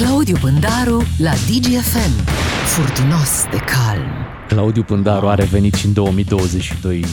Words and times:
Claudiu 0.00 0.36
Pândaru 0.40 1.02
la 1.18 1.30
DGFM. 1.30 2.24
Furtunos 2.64 3.44
de 3.50 3.56
calm. 3.56 4.08
Claudiu 4.48 4.82
Pândaru 4.82 5.28
a 5.28 5.34
revenit 5.34 5.74
și 5.74 5.86
în 5.86 5.92
2022. 5.92 7.04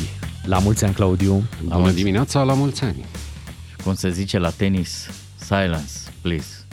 La 0.46 0.58
mulți 0.60 0.86
ani, 0.86 0.94
Claudiu. 0.94 1.44
La 1.70 1.78
Bună 1.78 1.92
dimineața, 1.92 2.44
la 2.44 2.54
mulți 2.54 2.84
ani. 2.84 3.06
Cum 3.84 3.94
se 3.96 4.10
zice 4.10 4.38
la 4.38 4.50
tenis, 4.50 5.10
silence, 5.36 5.92
please. 6.22 6.66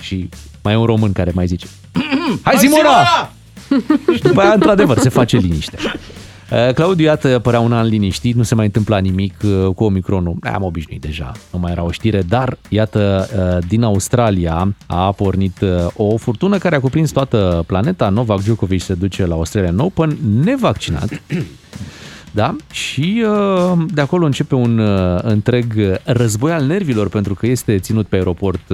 Și 0.00 0.28
mai 0.62 0.72
e 0.72 0.76
un 0.76 0.86
român 0.86 1.12
care 1.12 1.30
mai 1.34 1.46
zice 1.46 1.66
Hai 2.42 2.56
Simona! 2.58 3.32
și 4.14 4.22
după 4.22 4.40
aia, 4.40 4.52
într-adevăr, 4.52 4.98
se 4.98 5.08
face 5.08 5.36
liniște. 5.36 5.78
Uh, 6.52 6.74
Claudiu, 6.74 7.04
iată, 7.04 7.38
părea 7.38 7.60
un 7.60 7.72
an 7.72 7.86
liniștit, 7.86 8.34
nu 8.34 8.42
se 8.42 8.54
mai 8.54 8.64
întâmpla 8.64 8.98
nimic 8.98 9.34
uh, 9.44 9.74
cu 9.74 9.84
Omicronul. 9.84 10.36
Am 10.52 10.62
obișnuit 10.62 11.00
deja, 11.00 11.32
nu 11.52 11.58
mai 11.58 11.72
era 11.72 11.82
o 11.82 11.90
știre, 11.90 12.22
dar 12.22 12.58
iată, 12.68 13.28
uh, 13.36 13.66
din 13.68 13.82
Australia 13.82 14.74
a 14.86 15.12
pornit 15.12 15.64
o 15.94 16.16
furtună 16.16 16.58
care 16.58 16.76
a 16.76 16.80
cuprins 16.80 17.10
toată 17.10 17.64
planeta. 17.66 18.08
Novak 18.08 18.40
Djokovic 18.42 18.80
se 18.80 18.94
duce 18.94 19.26
la 19.26 19.34
Australian 19.34 19.78
Open 19.78 20.18
nevaccinat. 20.44 21.22
Da? 22.30 22.56
Și 22.70 23.24
de 23.88 24.00
acolo 24.00 24.24
începe 24.24 24.54
un 24.54 24.80
întreg 25.22 25.98
război 26.04 26.52
al 26.52 26.64
nervilor 26.64 27.08
pentru 27.08 27.34
că 27.34 27.46
este 27.46 27.78
ținut 27.78 28.06
pe 28.06 28.16
aeroport 28.16 28.72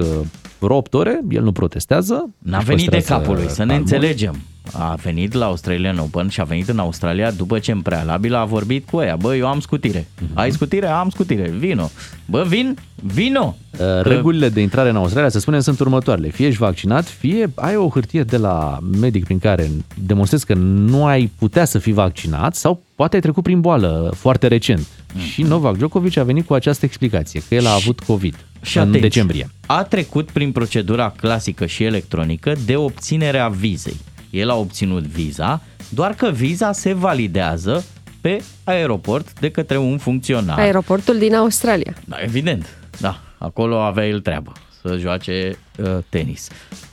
vreo 0.62 0.77
8 0.77 0.95
ore, 0.95 1.21
el 1.30 1.43
nu 1.43 1.52
protestează. 1.52 2.29
N-a 2.39 2.59
venit 2.59 2.91
de 2.91 3.03
capul 3.03 3.34
lui, 3.34 3.48
să 3.48 3.65
ne 3.65 3.75
înțelegem 3.75 4.37
a 4.73 4.95
venit 5.03 5.33
la 5.33 5.47
Australian 5.47 5.98
Open 5.98 6.29
și 6.29 6.41
a 6.41 6.45
venit 6.45 6.69
în 6.69 6.79
Australia 6.79 7.30
după 7.30 7.59
ce 7.59 7.73
în 7.73 7.80
prealabil 7.80 8.34
a 8.34 8.45
vorbit 8.45 8.89
cu 8.91 9.01
ea. 9.01 9.17
Bă, 9.17 9.37
eu 9.37 9.47
am 9.47 9.61
scutire. 9.61 10.01
Uh-huh. 10.01 10.34
Ai 10.34 10.51
scutire? 10.51 10.87
Am 10.87 11.09
scutire. 11.11 11.51
Vino. 11.59 11.91
Bă, 12.27 12.45
vin? 12.48 12.77
Vino. 12.95 13.56
Uh, 13.73 13.79
regulile 14.03 14.48
de 14.48 14.61
intrare 14.61 14.89
în 14.89 14.97
Australia, 14.97 15.29
să 15.29 15.39
spunem, 15.39 15.61
sunt 15.61 15.80
următoarele. 15.80 16.29
Fie 16.29 16.47
ești 16.47 16.59
vaccinat, 16.59 17.05
fie 17.05 17.51
ai 17.55 17.77
o 17.77 17.89
hârtie 17.89 18.23
de 18.23 18.37
la 18.37 18.79
medic 19.01 19.25
prin 19.25 19.39
care 19.39 19.70
demonstrezi 19.95 20.47
că 20.47 20.55
nu 20.55 21.05
ai 21.05 21.31
putea 21.39 21.64
să 21.64 21.79
fii 21.79 21.92
vaccinat 21.92 22.55
sau 22.55 22.83
poate 22.95 23.14
ai 23.14 23.20
trecut 23.20 23.42
prin 23.42 23.61
boală 23.61 24.12
foarte 24.17 24.47
recent. 24.47 24.86
Uh-huh. 25.16 25.32
Și 25.32 25.42
Novak 25.42 25.77
Djokovic 25.77 26.16
a 26.16 26.22
venit 26.22 26.46
cu 26.46 26.55
această 26.55 26.84
explicație, 26.84 27.42
că 27.48 27.55
el 27.55 27.66
a 27.66 27.74
avut 27.74 28.00
COVID 28.00 28.46
și 28.62 28.77
în 28.77 28.82
atenție, 28.82 29.00
decembrie. 29.00 29.50
A 29.66 29.82
trecut 29.82 30.30
prin 30.30 30.52
procedura 30.52 31.10
clasică 31.16 31.66
și 31.66 31.84
electronică 31.84 32.52
de 32.64 32.77
obținere 32.77 33.38
a 33.38 33.48
vizei 33.48 33.96
el 34.33 34.50
a 34.50 34.55
obținut 34.55 35.02
viza, 35.02 35.62
doar 35.88 36.14
că 36.14 36.30
viza 36.30 36.72
se 36.72 36.92
validează 36.92 37.84
pe 38.20 38.42
aeroport 38.64 39.40
de 39.40 39.50
către 39.50 39.78
un 39.78 39.98
funcționar. 39.98 40.58
Aeroportul 40.58 41.18
din 41.18 41.34
Australia. 41.34 41.94
Da, 42.05 42.16
evident, 42.20 42.78
da. 43.00 43.20
Acolo 43.38 43.80
avea 43.80 44.06
el 44.06 44.20
treabă 44.20 44.52
să 44.83 44.96
joace 44.96 45.58
uh, 45.78 45.98
tenis. 46.08 46.48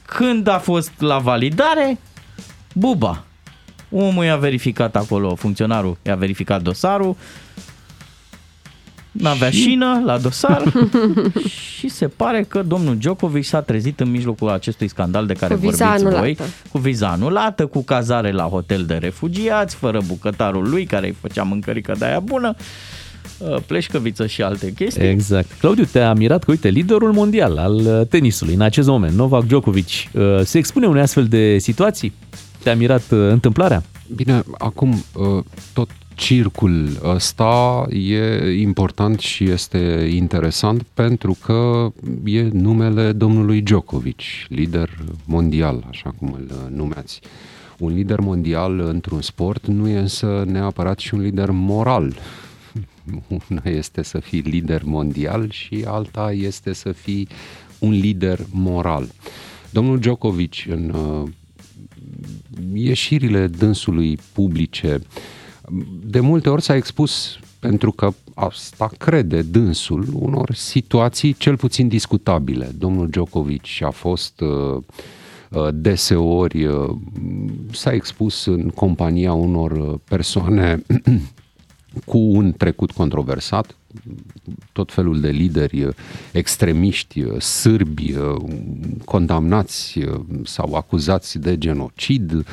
Când 0.06 0.48
a 0.48 0.58
fost 0.58 0.92
la 0.98 1.18
validare, 1.18 2.00
buba. 2.74 3.24
Omul 3.92 4.24
i-a 4.24 4.38
verificat 4.38 4.96
acolo, 4.96 5.36
funcționarul 5.36 5.98
i-a 6.02 6.16
verificat 6.16 6.62
dosarul, 6.62 7.16
N-avea 9.12 9.50
și... 9.50 9.62
șină 9.62 10.02
la 10.06 10.18
dosar 10.18 10.74
și 11.78 11.90
se 11.90 12.08
pare 12.08 12.46
că 12.48 12.62
domnul 12.62 12.98
Djokovic 12.98 13.44
s-a 13.44 13.62
trezit 13.62 14.00
în 14.00 14.12
mijlocul 14.12 14.50
acestui 14.50 14.88
scandal 14.88 15.26
de 15.26 15.34
care 15.34 15.54
cu 15.54 15.60
vorbiți 15.60 15.84
anulată. 15.84 16.20
voi, 16.20 16.38
cu 16.72 16.78
viza 16.78 17.08
anulată, 17.08 17.66
cu 17.66 17.84
cazare 17.84 18.32
la 18.32 18.44
hotel 18.44 18.84
de 18.86 18.94
refugiați, 18.94 19.76
fără 19.76 20.02
bucătarul 20.08 20.70
lui 20.70 20.86
care 20.86 21.08
îi 21.08 21.16
făcea 21.22 21.44
mâncărică 21.44 21.96
de 21.98 22.06
aia 22.06 22.20
bună 22.20 22.56
uh, 23.38 23.56
pleșcăviță 23.68 24.28
și 24.28 24.42
alte 24.42 24.74
chestii. 24.74 25.08
Exact. 25.08 25.52
Claudiu, 25.60 25.84
te-a 25.84 26.14
mirat 26.14 26.44
că, 26.44 26.52
uite, 26.52 26.70
liderul 26.70 27.12
mondial 27.12 27.58
al 27.58 27.76
uh, 27.76 28.08
tenisului 28.08 28.54
în 28.54 28.62
acest 28.62 28.88
moment, 28.88 29.14
Novak 29.14 29.46
Djokovic, 29.46 29.88
uh, 29.88 30.40
se 30.44 30.58
expune 30.58 30.88
unei 30.88 31.02
astfel 31.02 31.26
de 31.26 31.58
situații? 31.58 32.14
Te-a 32.64 32.76
mirat 32.76 33.04
întâmplarea? 33.10 33.84
Bine, 34.16 34.44
acum 34.58 35.04
tot 35.74 35.90
circul 36.20 37.00
ăsta 37.04 37.86
e 37.90 38.52
important 38.60 39.20
și 39.20 39.44
este 39.44 40.10
interesant 40.14 40.84
pentru 40.94 41.38
că 41.44 41.92
e 42.24 42.42
numele 42.42 43.12
domnului 43.12 43.62
Djokovic, 43.62 44.20
lider 44.48 44.90
mondial, 45.26 45.86
așa 45.90 46.14
cum 46.18 46.34
îl 46.34 46.72
numeați. 46.76 47.20
Un 47.78 47.94
lider 47.94 48.20
mondial 48.20 48.80
într-un 48.80 49.22
sport 49.22 49.66
nu 49.66 49.88
e 49.88 49.98
însă 49.98 50.44
neapărat 50.48 51.00
și 51.00 51.14
un 51.14 51.22
lider 51.22 51.50
moral. 51.52 52.16
Una 53.50 53.62
este 53.64 54.04
să 54.04 54.20
fii 54.20 54.40
lider 54.40 54.82
mondial 54.84 55.50
și 55.50 55.84
alta 55.88 56.32
este 56.32 56.74
să 56.74 56.92
fii 56.92 57.28
un 57.80 57.92
lider 57.92 58.40
moral. 58.52 59.08
Domnul 59.70 60.00
Djokovic 60.00 60.54
în 60.68 60.90
uh, 60.90 61.30
ieșirile 62.74 63.48
dânsului 63.48 64.18
publice 64.34 64.96
uh, 64.96 65.38
de 66.04 66.20
multe 66.20 66.50
ori 66.50 66.62
s-a 66.62 66.76
expus 66.76 67.40
pentru 67.60 67.92
că 67.92 68.14
asta 68.34 68.90
crede 68.98 69.42
dânsul 69.42 70.06
unor 70.14 70.54
situații 70.54 71.34
cel 71.34 71.58
puțin 71.58 71.88
discutabile. 71.88 72.72
Domnul 72.78 73.10
Djokovic 73.10 73.66
a 73.82 73.90
fost 73.90 74.42
uh, 74.42 74.82
uh, 75.50 75.68
deseori, 75.74 76.66
uh, 76.66 76.90
s-a 77.72 77.92
expus 77.92 78.46
în 78.46 78.70
compania 78.70 79.34
unor 79.34 79.98
persoane 79.98 80.82
cu 82.06 82.18
un 82.18 82.54
trecut 82.58 82.92
controversat, 82.92 83.78
tot 84.72 84.92
felul 84.92 85.20
de 85.20 85.30
lideri 85.30 85.88
extremiști, 86.32 87.40
sârbi, 87.40 88.14
condamnați 89.06 90.00
sau 90.44 90.74
acuzați 90.74 91.40
de 91.40 91.58
genocid, 91.58 92.32
Uh, 92.32 92.44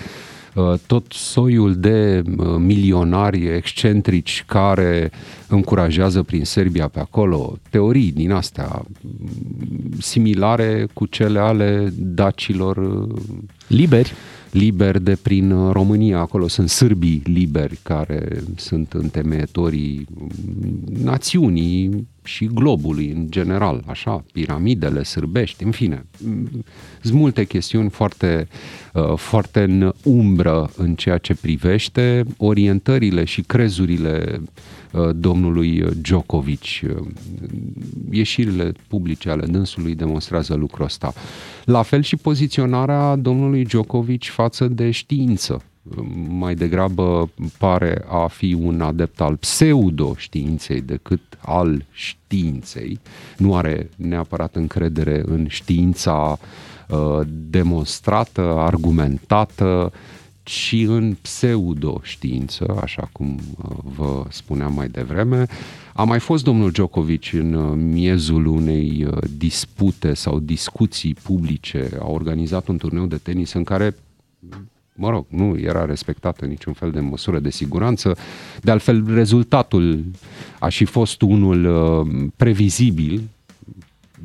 tot 0.87 1.13
soiul 1.13 1.75
de 1.75 2.23
uh, 2.27 2.55
milionari 2.59 3.47
excentrici 3.47 4.45
care 4.47 5.11
încurajează 5.49 6.23
prin 6.23 6.45
Serbia 6.45 6.89
pe 6.89 7.01
acolo, 7.01 7.59
teorii 7.71 8.13
din 8.13 8.31
astea 8.31 8.85
mm, 9.01 9.91
similare 9.99 10.87
cu 10.93 11.07
cele 11.07 11.39
ale 11.39 11.93
dacilor 11.97 12.77
uh, 12.77 13.17
liberi 13.67 14.13
liberi 14.51 15.03
de 15.03 15.19
prin 15.23 15.71
România. 15.73 16.19
Acolo 16.19 16.49
sunt 16.49 16.69
sârbii 16.69 17.23
liberi 17.25 17.79
care 17.83 18.43
sunt 18.57 18.93
întemeietorii 18.93 20.07
mm, 20.15 20.29
națiunii 21.03 22.07
și 22.27 22.47
globului 22.47 23.11
în 23.11 23.27
general, 23.31 23.85
așa, 23.87 24.25
piramidele 24.33 25.03
sârbești, 25.03 25.65
în 25.65 25.71
fine. 25.71 26.07
Sunt 27.01 27.19
multe 27.19 27.45
chestiuni 27.45 27.91
foarte, 27.91 28.49
uh, 28.93 29.15
foarte 29.17 29.61
în 29.63 29.93
umbră 30.05 30.71
în 30.77 30.95
ceea 30.95 31.19
ce 31.19 31.35
privește 31.35 32.25
orientările 32.37 33.25
și 33.25 33.41
crezurile 33.43 34.41
uh, 34.93 35.09
domnului 35.15 35.85
Djokovic. 36.01 36.63
Ieșirile 38.11 38.73
publice 38.89 39.31
ale 39.31 39.47
dânsului 39.47 39.95
demonstrează 39.95 40.55
lucrul 40.55 40.85
ăsta. 40.85 41.13
La 41.65 41.83
fel 41.83 42.03
și 42.03 42.17
poziționarea 42.17 43.17
domnului 43.17 43.65
Djokovic 43.65 44.25
față 44.25 44.67
de 44.69 44.91
știință 44.91 45.63
mai 46.29 46.55
degrabă 46.55 47.31
pare 47.59 48.05
a 48.09 48.27
fi 48.27 48.57
un 48.61 48.81
adept 48.81 49.21
al 49.21 49.37
pseudo-științei 49.37 50.81
decât 50.81 51.21
al 51.41 51.85
științei. 51.91 53.01
Nu 53.37 53.57
are 53.57 53.91
neapărat 53.97 54.57
încredere 54.57 55.23
în 55.27 55.47
știința 55.49 56.39
uh, 56.89 57.21
demonstrată, 57.51 58.41
argumentată, 58.57 59.93
ci 60.43 60.85
în 60.87 61.17
pseudo-știință, 61.23 62.77
așa 62.81 63.09
cum 63.13 63.39
uh, 63.63 63.77
vă 63.97 64.25
spuneam 64.29 64.73
mai 64.73 64.89
devreme. 64.89 65.47
A 65.95 66.05
mai 66.05 66.19
fost 66.19 66.45
domnul 66.45 66.71
Djokovic 66.71 67.33
în 67.33 67.53
uh, 67.53 67.73
miezul 67.77 68.47
unei 68.47 69.07
uh, 69.11 69.19
dispute 69.37 70.15
sau 70.15 70.39
discuții 70.39 71.15
publice, 71.15 71.89
a 72.01 72.07
organizat 72.07 72.69
un 72.69 72.77
turneu 72.77 73.07
de 73.07 73.17
tenis 73.17 73.53
în 73.53 73.65
care 73.65 73.95
mă 74.97 75.11
rog, 75.11 75.27
nu 75.29 75.59
era 75.59 75.85
respectată 75.85 76.45
niciun 76.45 76.73
fel 76.73 76.91
de 76.91 77.01
măsură 77.01 77.39
de 77.39 77.51
siguranță. 77.51 78.17
De 78.61 78.71
altfel, 78.71 79.15
rezultatul 79.15 80.05
a 80.59 80.69
și 80.69 80.85
fost 80.85 81.23
unul 81.23 81.65
uh, 81.65 82.29
previzibil. 82.37 83.23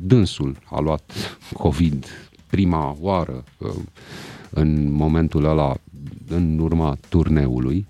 Dânsul 0.00 0.56
a 0.64 0.80
luat 0.80 1.38
COVID 1.52 2.06
prima 2.46 2.96
oară 3.00 3.44
uh, 3.58 3.70
în 4.50 4.92
momentul 4.92 5.44
ăla, 5.44 5.74
în 6.28 6.58
urma 6.58 6.96
turneului. 7.08 7.86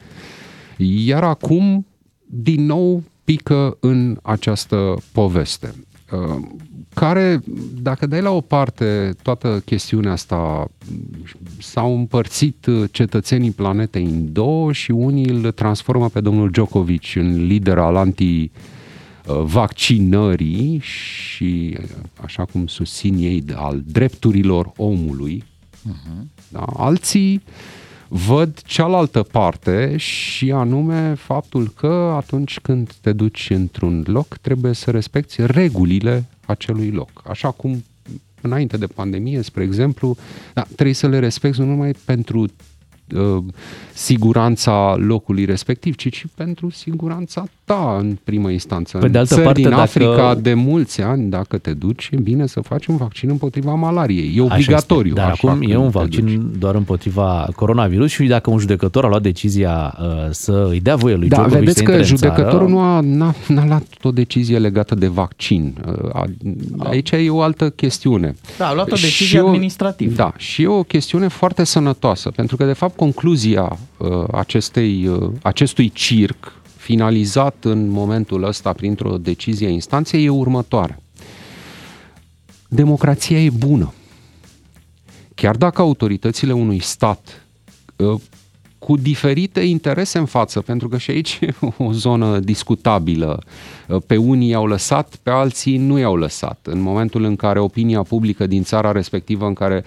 Iar 0.76 1.24
acum, 1.24 1.86
din 2.26 2.64
nou, 2.64 3.02
pică 3.24 3.76
în 3.80 4.18
această 4.22 5.02
poveste. 5.12 5.74
Uh, 6.12 6.36
care, 6.94 7.42
dacă 7.82 8.06
dai 8.06 8.20
la 8.20 8.30
o 8.30 8.40
parte 8.40 9.14
toată 9.22 9.62
chestiunea 9.64 10.12
asta, 10.12 10.70
s-au 11.58 11.96
împărțit 11.96 12.66
cetățenii 12.90 13.50
planetei 13.50 14.04
în 14.04 14.32
două 14.32 14.72
și 14.72 14.90
unii 14.90 15.24
îl 15.24 15.50
transformă 15.50 16.08
pe 16.08 16.20
domnul 16.20 16.50
Djokovic 16.50 17.14
în 17.14 17.46
lider 17.46 17.78
al 17.78 17.96
anti 17.96 18.50
vaccinării 19.44 20.78
și, 20.78 21.78
așa 22.20 22.44
cum 22.44 22.66
susțin 22.66 23.14
ei, 23.18 23.44
al 23.54 23.82
drepturilor 23.86 24.72
omului. 24.76 25.44
Uh-huh. 25.90 26.24
Da? 26.48 26.64
Alții 26.76 27.42
văd 28.14 28.60
cealaltă 28.62 29.22
parte 29.22 29.96
și 29.96 30.50
anume 30.50 31.14
faptul 31.14 31.68
că 31.68 32.12
atunci 32.16 32.60
când 32.60 32.92
te 33.00 33.12
duci 33.12 33.50
într-un 33.50 34.04
loc 34.06 34.36
trebuie 34.36 34.72
să 34.72 34.90
respecti 34.90 35.46
regulile 35.46 36.24
acelui 36.46 36.90
loc. 36.90 37.10
Așa 37.28 37.50
cum 37.50 37.84
înainte 38.40 38.76
de 38.76 38.86
pandemie, 38.86 39.42
spre 39.42 39.62
exemplu, 39.62 40.16
da, 40.54 40.62
trebuie 40.62 40.94
să 40.94 41.08
le 41.08 41.18
respecti 41.18 41.60
nu 41.60 41.66
numai 41.66 41.94
pentru 42.04 42.40
uh, 43.14 43.44
siguranța 43.94 44.94
locului 44.98 45.44
respectiv, 45.44 45.94
ci 45.94 46.12
și 46.14 46.26
pentru 46.26 46.70
siguranța 46.70 47.44
ta 47.64 47.96
în 48.00 48.18
primă 48.24 48.50
instanță. 48.50 48.98
Pe 48.98 49.08
de 49.08 49.18
altă 49.18 49.34
Țări 49.34 49.44
parte, 49.46 49.60
din 49.60 49.70
dacă- 49.70 49.82
Africa 49.82 50.34
de 50.34 50.54
mulți 50.54 51.00
ani, 51.02 51.30
dacă 51.30 51.58
te 51.58 51.72
duci, 51.72 52.08
e 52.12 52.16
bine 52.16 52.46
să 52.46 52.60
faci 52.60 52.86
un 52.86 52.96
vaccin 52.96 53.28
împotriva 53.30 53.74
malariei. 53.74 54.26
E 54.36 54.42
Așa 54.42 54.52
obligatoriu. 54.54 55.08
Este. 55.10 55.20
Dar 55.20 55.30
așa 55.30 55.48
acum 55.48 55.62
e 55.62 55.66
când 55.66 55.78
un 55.84 55.90
te 55.90 55.98
vaccin 55.98 56.24
duci. 56.24 56.58
doar 56.58 56.74
împotriva 56.74 57.48
coronavirus 57.56 58.10
și 58.10 58.24
dacă 58.24 58.50
un 58.50 58.58
judecător 58.58 59.04
a 59.04 59.08
luat 59.08 59.22
decizia 59.22 59.98
uh, 60.02 60.08
să 60.30 60.66
îi 60.70 60.80
dea 60.80 60.96
voie 60.96 61.14
lui 61.14 61.28
Da, 61.28 61.36
Djokovic 61.36 61.58
vedeți 61.58 61.76
să 61.78 61.82
că 61.84 61.90
intre 61.92 62.08
în 62.10 62.16
judecătorul 62.16 62.68
țară, 62.68 62.70
nu 62.70 62.78
a, 62.80 63.00
n-a, 63.00 63.34
n-a 63.48 63.66
luat 63.66 63.86
o 64.02 64.10
decizie 64.10 64.58
legată 64.58 64.94
de 64.94 65.06
vaccin. 65.06 65.74
Uh, 65.86 66.08
a- 66.12 66.24
Aici 66.78 67.10
e 67.10 67.30
o 67.30 67.40
altă 67.40 67.70
chestiune. 67.70 68.34
Da, 68.58 68.66
a 68.68 68.74
luat 68.74 68.90
o 68.92 68.94
Și 68.94 69.02
decizie 69.02 69.40
o- 69.40 69.46
administrativă. 69.48 70.14
Da, 70.14 70.32
și 70.36 70.62
e 70.62 70.66
o 70.66 70.82
chestiune 70.82 71.28
foarte 71.28 71.64
sănătoasă, 71.64 72.30
pentru 72.30 72.56
că, 72.56 72.64
de 72.64 72.72
fapt, 72.72 72.96
concluzia 72.96 73.78
uh, 73.96 74.08
acestei, 74.32 75.06
uh, 75.06 75.28
acestui 75.42 75.90
circ, 75.94 76.52
finalizat 76.82 77.64
în 77.64 77.88
momentul 77.88 78.42
ăsta 78.42 78.72
printr-o 78.72 79.18
decizie 79.18 79.66
a 79.66 79.70
instanței, 79.70 80.24
e 80.24 80.28
următoarea. 80.28 81.00
Democrația 82.68 83.38
e 83.38 83.50
bună. 83.50 83.92
Chiar 85.34 85.56
dacă 85.56 85.80
autoritățile 85.80 86.52
unui 86.52 86.78
stat 86.78 87.46
uh, 87.96 88.20
cu 88.78 88.96
diferite 88.96 89.60
interese 89.60 90.18
în 90.18 90.24
față, 90.24 90.60
pentru 90.60 90.88
că 90.88 90.98
și 90.98 91.10
aici 91.10 91.38
e 91.40 91.54
o 91.76 91.92
zonă 91.92 92.38
discutabilă. 92.38 93.42
Uh, 93.88 94.02
Pe 94.06 94.16
unii 94.16 94.48
i-au 94.48 94.66
lăsat, 94.66 95.16
pe 95.22 95.30
alții 95.30 95.76
nu 95.76 95.98
i-au 95.98 96.16
lăsat. 96.16 96.66
În 96.70 96.80
momentul 96.80 97.24
în 97.24 97.36
care 97.36 97.58
opinia 97.58 98.02
publică 98.02 98.46
din 98.46 98.62
țara 98.62 98.92
respectivă 98.92 99.46
în 99.46 99.54
care 99.54 99.84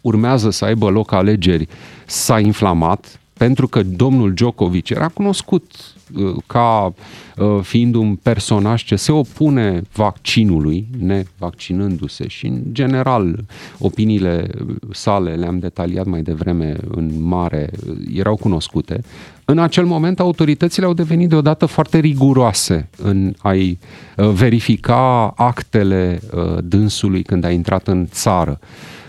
urmează 0.00 0.50
să 0.50 0.64
aibă 0.64 0.88
loc 0.88 1.12
alegeri 1.12 1.68
s-a 2.06 2.38
inflamat, 2.38 3.20
pentru 3.32 3.68
că 3.68 3.82
domnul 3.82 4.32
Djokovic 4.32 4.88
era 4.88 5.08
cunoscut 5.08 5.72
uh, 5.72 5.99
ca 6.46 6.94
uh, 7.36 7.58
fiind 7.62 7.94
un 7.94 8.14
personaj 8.14 8.84
ce 8.84 8.96
se 8.96 9.12
opune 9.12 9.82
vaccinului, 9.92 10.86
nevaccinându-se 10.98 12.28
și 12.28 12.46
în 12.46 12.62
general 12.72 13.44
opiniile 13.78 14.50
sale, 14.92 15.34
le-am 15.34 15.58
detaliat 15.58 16.06
mai 16.06 16.22
devreme 16.22 16.76
în 16.88 17.22
mare, 17.22 17.70
uh, 17.88 17.96
erau 18.14 18.36
cunoscute. 18.36 19.00
În 19.44 19.58
acel 19.58 19.84
moment 19.84 20.20
autoritățile 20.20 20.86
au 20.86 20.92
devenit 20.92 21.28
deodată 21.28 21.66
foarte 21.66 21.98
riguroase 21.98 22.88
în 22.96 23.34
a-i 23.38 23.78
uh, 24.16 24.28
verifica 24.28 25.32
actele 25.36 26.20
uh, 26.34 26.58
dânsului 26.64 27.22
când 27.22 27.44
a 27.44 27.50
intrat 27.50 27.88
în 27.88 28.06
țară 28.10 28.58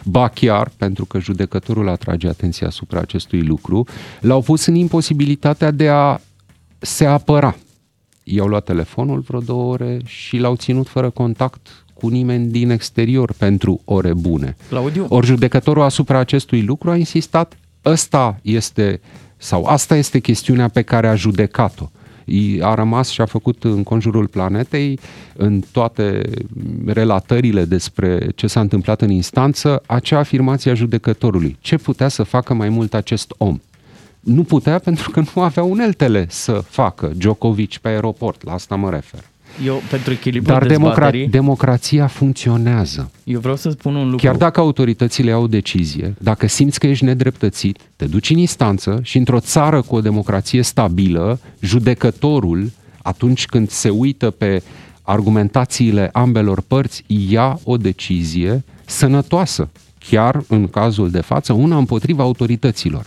ba 0.03 0.27
chiar, 0.27 0.71
pentru 0.77 1.05
că 1.05 1.19
judecătorul 1.19 1.89
atrage 1.89 2.27
atenția 2.27 2.67
asupra 2.67 2.99
acestui 2.99 3.41
lucru, 3.41 3.85
l-au 4.19 4.41
pus 4.41 4.65
în 4.65 4.75
imposibilitatea 4.75 5.71
de 5.71 5.89
a 5.89 6.19
se 6.81 7.05
apăra. 7.05 7.55
I-au 8.23 8.47
luat 8.47 8.63
telefonul 8.63 9.19
vreo 9.19 9.39
două 9.39 9.71
ore 9.71 10.01
și 10.05 10.37
l-au 10.37 10.55
ținut 10.55 10.87
fără 10.87 11.09
contact 11.09 11.85
cu 11.93 12.07
nimeni 12.07 12.47
din 12.47 12.69
exterior 12.69 13.33
pentru 13.37 13.81
ore 13.85 14.13
bune. 14.13 14.55
Claudiu? 14.69 15.05
Ori 15.09 15.25
judecătorul 15.25 15.83
asupra 15.83 16.17
acestui 16.17 16.61
lucru 16.61 16.89
a 16.89 16.95
insistat, 16.95 17.57
ăsta 17.85 18.39
este, 18.41 19.01
sau 19.37 19.65
asta 19.65 19.95
este 19.95 20.19
chestiunea 20.19 20.67
pe 20.67 20.81
care 20.81 21.07
a 21.07 21.15
judecat-o. 21.15 21.89
I- 22.25 22.59
A 22.61 22.73
rămas 22.73 23.09
și 23.09 23.21
a 23.21 23.25
făcut 23.25 23.63
în 23.63 23.83
conjurul 23.83 24.27
planetei, 24.27 24.99
în 25.35 25.61
toate 25.71 26.21
relatările 26.85 27.65
despre 27.65 28.27
ce 28.35 28.47
s-a 28.47 28.59
întâmplat 28.59 29.01
în 29.01 29.09
instanță, 29.09 29.83
acea 29.85 30.19
afirmație 30.19 30.71
a 30.71 30.73
judecătorului. 30.73 31.57
Ce 31.59 31.77
putea 31.77 32.07
să 32.07 32.23
facă 32.23 32.53
mai 32.53 32.69
mult 32.69 32.93
acest 32.93 33.33
om? 33.37 33.59
Nu 34.21 34.43
putea 34.43 34.79
pentru 34.79 35.09
că 35.09 35.23
nu 35.35 35.41
avea 35.41 35.63
uneltele 35.63 36.25
să 36.29 36.51
facă 36.69 37.11
Djokovic 37.15 37.77
pe 37.77 37.87
aeroport, 37.87 38.43
la 38.43 38.53
asta 38.53 38.75
mă 38.75 38.89
refer. 38.89 39.19
Eu, 39.65 39.81
pentru 39.89 40.11
echilibru 40.11 40.51
Dar 40.51 40.63
democra- 40.65 40.67
dezbaterii, 40.67 41.27
democrația 41.27 42.07
funcționează. 42.07 43.11
eu 43.23 43.39
vreau 43.39 43.55
să 43.55 43.69
spun 43.69 43.95
un 43.95 44.09
lucru. 44.09 44.25
Chiar 44.25 44.35
dacă 44.35 44.59
autoritățile 44.59 45.31
au 45.31 45.43
o 45.43 45.47
decizie, 45.47 46.15
dacă 46.19 46.47
simți 46.47 46.79
că 46.79 46.87
ești 46.87 47.03
nedreptățit, 47.05 47.77
te 47.95 48.05
duci 48.05 48.29
în 48.29 48.37
instanță 48.37 48.99
și 49.03 49.17
într-o 49.17 49.39
țară 49.39 49.81
cu 49.81 49.95
o 49.95 50.01
democrație 50.01 50.61
stabilă, 50.61 51.39
judecătorul, 51.59 52.71
atunci 53.01 53.45
când 53.45 53.69
se 53.69 53.89
uită 53.89 54.29
pe 54.29 54.63
argumentațiile 55.01 56.09
ambelor 56.13 56.61
părți, 56.67 57.03
ia 57.07 57.59
o 57.63 57.77
decizie 57.77 58.63
sănătoasă. 58.85 59.69
Chiar 60.09 60.43
în 60.47 60.67
cazul 60.67 61.09
de 61.09 61.21
față, 61.21 61.53
una 61.53 61.77
împotriva 61.77 62.23
autorităților. 62.23 63.05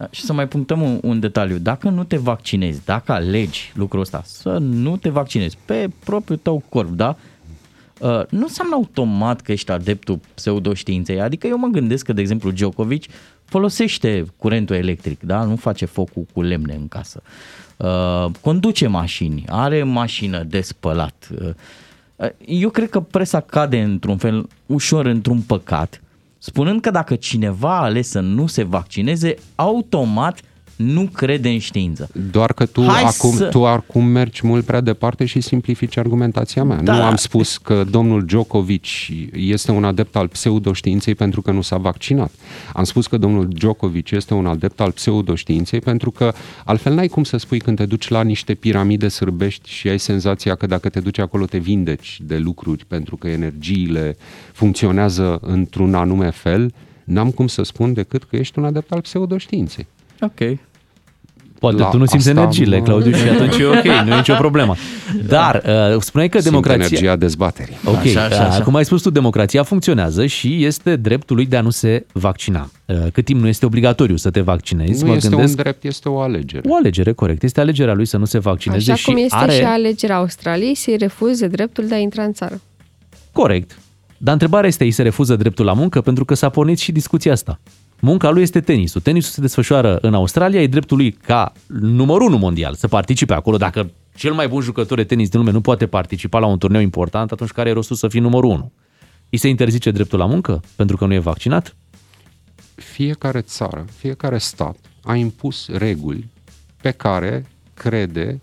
Da, 0.00 0.08
Și 0.10 0.22
să 0.22 0.32
mai 0.32 0.48
punctăm 0.48 0.82
un, 0.82 0.98
un 1.02 1.20
detaliu. 1.20 1.58
Dacă 1.58 1.88
nu 1.88 2.04
te 2.04 2.16
vaccinezi, 2.16 2.84
dacă 2.84 3.12
alegi 3.12 3.72
lucrul 3.74 4.00
ăsta, 4.00 4.22
să 4.24 4.58
nu 4.58 4.96
te 4.96 5.08
vaccinezi 5.08 5.58
pe 5.64 5.90
propriul 6.04 6.38
tău 6.42 6.62
corp, 6.68 6.88
da? 6.88 7.16
Uh, 7.98 8.22
nu 8.28 8.40
înseamnă 8.40 8.74
automat 8.74 9.40
că 9.40 9.52
ești 9.52 9.70
adeptul 9.70 10.20
pseudoștiinței. 10.34 11.20
Adică 11.20 11.46
eu 11.46 11.58
mă 11.58 11.66
gândesc 11.66 12.04
că, 12.04 12.12
de 12.12 12.20
exemplu, 12.20 12.50
Djokovic 12.50 13.04
folosește 13.44 14.24
curentul 14.36 14.76
electric, 14.76 15.20
da? 15.22 15.44
Nu 15.44 15.56
face 15.56 15.84
focul 15.84 16.26
cu 16.32 16.42
lemne 16.42 16.74
în 16.74 16.88
casă. 16.88 17.22
Uh, 17.76 18.26
conduce 18.40 18.86
mașini, 18.86 19.44
are 19.48 19.82
mașină 19.82 20.42
de 20.42 20.60
spălat. 20.60 21.28
Uh, 22.16 22.28
eu 22.46 22.70
cred 22.70 22.90
că 22.90 23.00
presa 23.00 23.40
cade 23.40 23.82
într-un 23.82 24.16
fel 24.16 24.48
ușor 24.66 25.06
într-un 25.06 25.40
păcat, 25.40 26.00
spunând 26.42 26.80
că 26.80 26.90
dacă 26.90 27.14
cineva 27.16 27.76
a 27.76 27.82
ales 27.82 28.08
să 28.08 28.20
nu 28.20 28.46
se 28.46 28.62
vaccineze, 28.62 29.34
automat 29.54 30.40
nu 30.82 31.08
crede 31.12 31.48
în 31.48 31.58
știință. 31.58 32.08
Doar 32.30 32.52
că 32.52 32.66
tu 32.66 32.82
Hai 32.86 33.02
acum, 33.02 33.32
să- 33.36 33.44
tu 33.48 33.66
acum 33.66 34.04
mergi 34.04 34.46
mult 34.46 34.64
prea 34.64 34.80
departe 34.80 35.24
și 35.24 35.40
simplifici 35.40 35.96
argumentația 35.96 36.64
mea. 36.64 36.82
Da. 36.82 36.96
Nu 36.96 37.02
am 37.02 37.16
spus 37.16 37.56
că 37.58 37.84
domnul 37.90 38.24
Djokovic 38.24 38.84
este 39.32 39.70
un 39.70 39.84
adept 39.84 40.16
al 40.16 40.28
pseudoștiinței 40.28 41.14
pentru 41.14 41.42
că 41.42 41.50
nu 41.50 41.60
s-a 41.60 41.76
vaccinat. 41.76 42.30
Am 42.72 42.84
spus 42.84 43.06
că 43.06 43.16
domnul 43.16 43.48
Djokovic 43.48 44.10
este 44.10 44.34
un 44.34 44.46
adept 44.46 44.80
al 44.80 44.90
pseudoștiinței 44.90 45.80
pentru 45.80 46.10
că 46.10 46.32
altfel 46.64 46.94
n-ai 46.94 47.08
cum 47.08 47.24
să 47.24 47.36
spui 47.36 47.58
când 47.58 47.76
te 47.76 47.86
duci 47.86 48.08
la 48.08 48.22
niște 48.22 48.54
piramide 48.54 49.08
sârbești 49.08 49.70
și 49.70 49.88
ai 49.88 49.98
senzația 49.98 50.54
că 50.54 50.66
dacă 50.66 50.88
te 50.88 51.00
duci 51.00 51.18
acolo 51.18 51.44
te 51.44 51.58
vindeci 51.58 52.20
de 52.22 52.36
lucruri 52.38 52.84
pentru 52.88 53.16
că 53.16 53.28
energiile 53.28 54.16
funcționează 54.52 55.38
într-un 55.42 55.94
anume 55.94 56.30
fel, 56.30 56.72
n-am 57.04 57.30
cum 57.30 57.46
să 57.46 57.62
spun 57.62 57.92
decât 57.92 58.24
că 58.24 58.36
ești 58.36 58.58
un 58.58 58.64
adept 58.64 58.92
al 58.92 59.00
pseudoștiinței. 59.00 59.86
Ok. 60.20 60.58
Poate 61.60 61.76
La 61.76 61.88
tu 61.88 61.96
nu 61.98 62.04
simți 62.04 62.28
asta 62.28 62.40
energiile, 62.40 62.78
mă- 62.78 62.84
Claudiu, 62.84 63.12
și 63.12 63.28
atunci 63.28 63.58
e 63.58 63.64
ok, 63.66 63.84
nu 64.04 64.12
e 64.12 64.16
nicio 64.16 64.34
problemă. 64.34 64.74
Dar 65.26 65.62
uh, 65.94 66.00
spuneai 66.00 66.28
că 66.28 66.38
Simt 66.38 66.50
democrația... 66.50 66.84
energia 66.84 67.16
dezbaterii. 67.16 67.76
Ok, 67.84 67.96
Așa, 67.96 68.24
așa, 68.24 68.44
așa. 68.44 68.62
cum 68.62 68.74
ai 68.74 68.84
spus 68.84 69.02
tu, 69.02 69.10
democrația 69.10 69.62
funcționează 69.62 70.26
și 70.26 70.64
este 70.64 70.96
dreptul 70.96 71.36
lui 71.36 71.46
de 71.46 71.56
a 71.56 71.60
nu 71.60 71.70
se 71.70 72.06
vaccina. 72.12 72.70
Uh, 72.86 72.96
Cât 73.12 73.24
timp 73.24 73.40
nu 73.40 73.48
este 73.48 73.66
obligatoriu 73.66 74.16
să 74.16 74.30
te 74.30 74.40
vaccinezi, 74.40 75.02
Nu 75.02 75.08
mă 75.08 75.14
este 75.14 75.28
gândesc... 75.28 75.48
un 75.56 75.62
drept, 75.62 75.84
este 75.84 76.08
o 76.08 76.20
alegere. 76.20 76.62
O 76.68 76.74
alegere, 76.74 77.12
corect. 77.12 77.42
Este 77.42 77.60
alegerea 77.60 77.94
lui 77.94 78.04
să 78.06 78.16
nu 78.16 78.24
se 78.24 78.38
vaccineze 78.38 78.90
Așa 78.92 79.00
și 79.00 79.04
cum 79.06 79.16
este 79.16 79.36
are... 79.36 79.52
și 79.52 79.62
alegerea 79.62 80.16
Australiei 80.16 80.74
să-i 80.74 80.96
refuze 80.96 81.46
dreptul 81.46 81.86
de 81.86 81.94
a 81.94 81.98
intra 81.98 82.22
în 82.22 82.32
țară. 82.32 82.60
Corect. 83.32 83.78
Dar 84.16 84.32
întrebarea 84.32 84.68
este, 84.68 84.84
îi 84.84 84.90
se 84.90 85.02
refuză 85.02 85.36
dreptul 85.36 85.64
la 85.64 85.72
muncă? 85.72 86.00
Pentru 86.00 86.24
că 86.24 86.34
s-a 86.34 86.48
pornit 86.48 86.78
și 86.78 86.92
discuția 86.92 87.32
asta. 87.32 87.60
Munca 88.00 88.30
lui 88.30 88.42
este 88.42 88.60
tenisul. 88.60 89.00
Tenisul 89.00 89.30
se 89.30 89.40
desfășoară 89.40 89.98
în 90.00 90.14
Australia, 90.14 90.62
e 90.62 90.66
dreptul 90.66 90.96
lui 90.96 91.12
ca 91.12 91.52
numărul 91.66 92.26
unu 92.26 92.36
mondial 92.36 92.74
să 92.74 92.88
participe 92.88 93.34
acolo. 93.34 93.56
Dacă 93.56 93.90
cel 94.14 94.32
mai 94.32 94.48
bun 94.48 94.60
jucător 94.60 94.96
de 94.96 95.04
tenis 95.04 95.28
din 95.28 95.38
lume 95.38 95.52
nu 95.52 95.60
poate 95.60 95.86
participa 95.86 96.38
la 96.38 96.46
un 96.46 96.58
turneu 96.58 96.80
important, 96.80 97.32
atunci 97.32 97.50
care 97.50 97.68
e 97.68 97.72
rostul 97.72 97.96
să 97.96 98.08
fii 98.08 98.20
numărul 98.20 98.50
unu? 98.50 98.72
Îi 99.30 99.38
se 99.38 99.48
interzice 99.48 99.90
dreptul 99.90 100.18
la 100.18 100.26
muncă 100.26 100.62
pentru 100.76 100.96
că 100.96 101.06
nu 101.06 101.14
e 101.14 101.18
vaccinat? 101.18 101.76
Fiecare 102.74 103.40
țară, 103.40 103.84
fiecare 103.96 104.38
stat 104.38 104.76
a 105.02 105.14
impus 105.14 105.68
reguli 105.68 106.28
pe 106.82 106.90
care 106.90 107.46
crede 107.74 108.38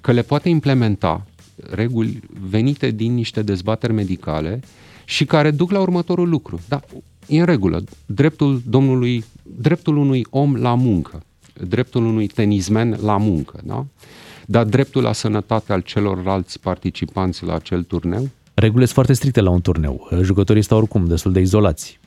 că 0.00 0.12
le 0.12 0.22
poate 0.22 0.48
implementa, 0.48 1.26
reguli 1.70 2.20
venite 2.48 2.90
din 2.90 3.14
niște 3.14 3.42
dezbateri 3.42 3.92
medicale 3.92 4.60
și 5.04 5.24
care 5.24 5.50
duc 5.50 5.70
la 5.70 5.80
următorul 5.80 6.28
lucru. 6.28 6.60
Da, 6.68 6.80
e 7.32 7.40
în 7.40 7.46
regulă. 7.46 7.84
Dreptul 8.06 8.60
domnului, 8.66 9.24
dreptul 9.42 9.96
unui 9.96 10.26
om 10.30 10.54
la 10.54 10.74
muncă, 10.74 11.22
dreptul 11.68 12.04
unui 12.04 12.26
tenismen 12.26 12.98
la 13.02 13.16
muncă, 13.16 13.60
da? 13.64 13.86
Dar 14.46 14.64
dreptul 14.64 15.02
la 15.02 15.12
sănătate 15.12 15.72
al 15.72 15.80
celorlalți 15.80 16.60
participanți 16.60 17.44
la 17.44 17.54
acel 17.54 17.82
turneu? 17.82 18.28
Regulile 18.54 18.84
sunt 18.84 18.94
foarte 18.94 19.12
stricte 19.12 19.40
la 19.40 19.50
un 19.50 19.60
turneu. 19.60 20.08
Jucătorii 20.20 20.62
stau 20.62 20.78
oricum 20.78 21.06
destul 21.06 21.32
de 21.32 21.40
izolați. 21.40 22.00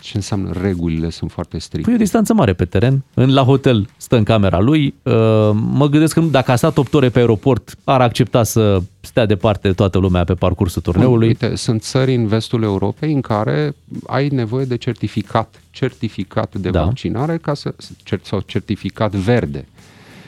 Ce 0.00 0.12
înseamnă 0.14 0.52
regulile 0.62 1.10
sunt 1.10 1.30
foarte 1.30 1.58
stricte? 1.58 1.84
Păi 1.84 1.92
e 1.92 1.96
o 1.96 2.04
distanță 2.04 2.34
mare 2.34 2.52
pe 2.52 2.64
teren. 2.64 3.04
În, 3.14 3.32
la 3.32 3.42
hotel 3.42 3.88
stă 3.96 4.16
în 4.16 4.24
camera 4.24 4.60
lui. 4.60 4.94
Uh, 5.02 5.12
Mă 5.52 5.88
gândesc 5.90 6.14
că 6.14 6.20
dacă 6.20 6.50
a 6.50 6.56
stat 6.56 6.78
8 6.78 6.94
ore 6.94 7.08
pe 7.08 7.18
aeroport, 7.18 7.74
ar 7.84 8.00
accepta 8.00 8.42
să 8.42 8.82
stea 9.00 9.26
departe 9.26 9.72
toată 9.72 9.98
lumea 9.98 10.24
pe 10.24 10.34
parcursul 10.34 10.82
turneului. 10.82 11.26
Uite, 11.26 11.54
sunt 11.54 11.82
țări 11.82 12.14
în 12.14 12.26
vestul 12.26 12.62
Europei 12.62 13.12
în 13.12 13.20
care 13.20 13.74
ai 14.06 14.28
nevoie 14.28 14.64
de 14.64 14.76
certificat, 14.76 15.62
certificat 15.70 16.54
de 16.54 16.70
Da. 16.70 16.84
vaccinare 16.84 17.36
ca 17.36 17.54
să, 17.54 17.74
cer- 17.80 18.22
sau 18.22 18.40
certificat 18.40 19.14
verde, 19.14 19.68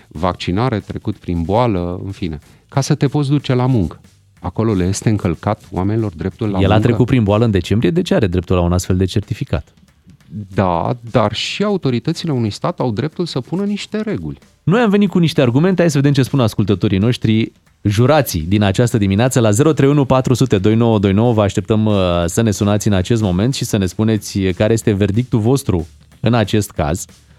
vaccinare 0.08 0.78
trecut 0.78 1.16
prin 1.16 1.42
boală, 1.42 2.00
în 2.04 2.10
fine, 2.10 2.38
ca 2.68 2.80
să 2.80 2.94
te 2.94 3.06
poți 3.08 3.28
duce 3.28 3.54
la 3.54 3.66
muncă. 3.66 4.00
Acolo 4.42 4.74
le 4.74 4.84
este 4.84 5.08
încălcat 5.08 5.62
oamenilor 5.70 6.12
dreptul 6.16 6.46
la 6.46 6.58
El 6.58 6.68
muncă. 6.68 6.74
a 6.74 6.80
trecut 6.80 7.06
prin 7.06 7.22
boală 7.22 7.44
în 7.44 7.50
decembrie, 7.50 7.90
de 7.90 8.02
ce 8.02 8.14
are 8.14 8.26
dreptul 8.26 8.56
la 8.56 8.62
un 8.62 8.72
astfel 8.72 8.96
de 8.96 9.04
certificat? 9.04 9.74
Da, 10.54 10.96
dar 11.10 11.34
și 11.34 11.62
autoritățile 11.62 12.32
unui 12.32 12.50
stat 12.50 12.80
au 12.80 12.90
dreptul 12.90 13.26
să 13.26 13.40
pună 13.40 13.64
niște 13.64 14.00
reguli. 14.00 14.38
Noi 14.62 14.80
am 14.80 14.90
venit 14.90 15.10
cu 15.10 15.18
niște 15.18 15.40
argumente, 15.40 15.80
hai 15.80 15.90
să 15.90 15.96
vedem 15.96 16.12
ce 16.12 16.22
spun 16.22 16.40
ascultătorii 16.40 16.98
noștri, 16.98 17.52
jurații 17.82 18.40
din 18.48 18.62
această 18.62 18.98
dimineață 18.98 19.40
la 19.40 19.50
031 19.50 20.04
400 20.04 20.58
2929. 20.58 21.32
Vă 21.32 21.42
așteptăm 21.42 21.86
uh, 21.86 21.94
să 22.26 22.42
ne 22.42 22.50
sunați 22.50 22.86
în 22.86 22.92
acest 22.92 23.22
moment 23.22 23.54
și 23.54 23.64
să 23.64 23.76
ne 23.76 23.86
spuneți 23.86 24.38
care 24.40 24.72
este 24.72 24.92
verdictul 24.92 25.38
vostru 25.38 25.86
în 26.20 26.34
acest 26.34 26.70
caz 26.70 27.04
uh, 27.08 27.31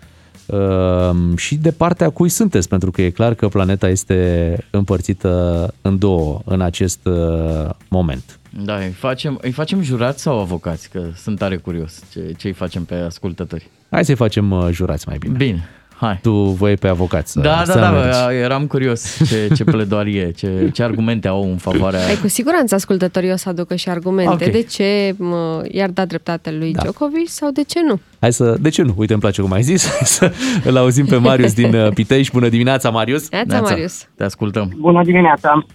și 1.35 1.55
de 1.55 1.71
partea 1.71 2.09
cui 2.09 2.29
sunteți, 2.29 2.67
pentru 2.67 2.91
că 2.91 3.01
e 3.01 3.09
clar 3.09 3.33
că 3.33 3.47
planeta 3.47 3.89
este 3.89 4.57
împărțită 4.69 5.73
în 5.81 5.97
două 5.97 6.41
în 6.45 6.61
acest 6.61 7.05
uh, 7.05 7.69
moment. 7.89 8.39
Da, 8.63 8.75
îi 8.75 8.89
facem, 8.89 9.39
îi 9.41 9.51
facem 9.51 9.81
jurați 9.81 10.21
sau 10.21 10.39
avocați? 10.39 10.89
Că 10.89 11.01
sunt 11.15 11.37
tare 11.37 11.55
curios 11.57 11.99
ce, 12.11 12.33
ce 12.37 12.47
îi 12.47 12.53
facem 12.53 12.83
pe 12.83 12.95
ascultători. 12.95 13.69
Hai 13.89 14.05
să-i 14.05 14.15
facem 14.15 14.51
uh, 14.51 14.67
jurați 14.71 15.07
mai 15.07 15.17
bine. 15.17 15.37
Bine, 15.37 15.69
hai. 15.95 16.19
Tu 16.21 16.31
voi 16.31 16.75
pe 16.77 16.87
avocat 16.87 17.27
să, 17.27 17.39
Da, 17.39 17.61
să 17.65 17.79
da, 17.79 17.91
mergi. 17.91 18.09
da, 18.19 18.33
eram 18.33 18.67
curios 18.67 19.17
ce, 19.27 19.49
ce 19.55 19.63
pledoarie, 19.63 20.31
ce, 20.31 20.69
ce 20.73 20.83
argumente 20.83 21.27
au 21.27 21.41
în 21.51 21.57
favoarea... 21.57 22.05
Ai 22.05 22.15
cu 22.21 22.27
siguranță 22.27 22.75
ascultătorii 22.75 23.31
o 23.31 23.35
să 23.35 23.49
aducă 23.49 23.75
și 23.75 23.89
argumente 23.89 24.45
Ok. 24.45 24.51
de 24.51 24.61
ce 24.61 25.13
mă, 25.17 25.63
i-ar 25.71 25.89
da 25.89 26.05
dreptate 26.05 26.51
lui 26.51 26.71
Da. 26.73 26.81
Djokovic 26.81 27.27
sau 27.27 27.51
de 27.51 27.63
ce 27.63 27.79
nu. 27.87 27.99
Hai 28.19 28.33
să, 28.33 28.55
de 28.59 28.69
ce 28.69 28.81
nu? 28.81 28.93
Uite, 28.97 29.11
îmi 29.13 29.21
place 29.21 29.41
cum 29.41 29.51
ai 29.51 29.61
zis. 29.61 29.87
Hai 29.97 29.99
să 30.07 30.31
îl 30.63 30.77
auzim 30.77 31.05
pe 31.05 31.15
Marius 31.17 31.53
din 31.53 31.75
uh, 31.75 31.87
Pitești. 31.93 32.33
Bună 32.33 32.49
dimineața, 32.49 32.89
Marius. 32.89 33.29
Neața, 33.31 33.59
Marius. 33.61 34.07
Te 34.17 34.23
ascultăm. 34.23 34.71
Bună 34.77 35.03
dimineața! 35.03 35.65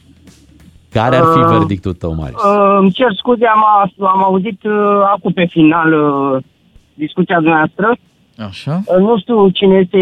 Care 0.92 1.16
ar 1.16 1.22
fi 1.32 1.38
Uh, 1.38 1.46
verdictul 1.58 1.92
tău, 1.92 2.14
Marius? 2.14 2.42
Uh, 2.42 2.76
îmi 2.80 2.90
cer 2.92 3.12
scuze, 3.16 3.44
am, 3.46 3.62
am 4.06 4.22
auzit 4.24 4.62
uh, 4.62 4.72
acum 5.14 5.32
pe 5.32 5.46
final 5.50 5.92
uh, 5.92 6.42
discuția 6.94 7.36
dumneavoastră. 7.36 7.96
Așa? 8.46 8.82
Uh, 8.86 8.96
nu 8.96 9.18
știu 9.18 9.48
cine 9.48 9.76
este 9.76 10.00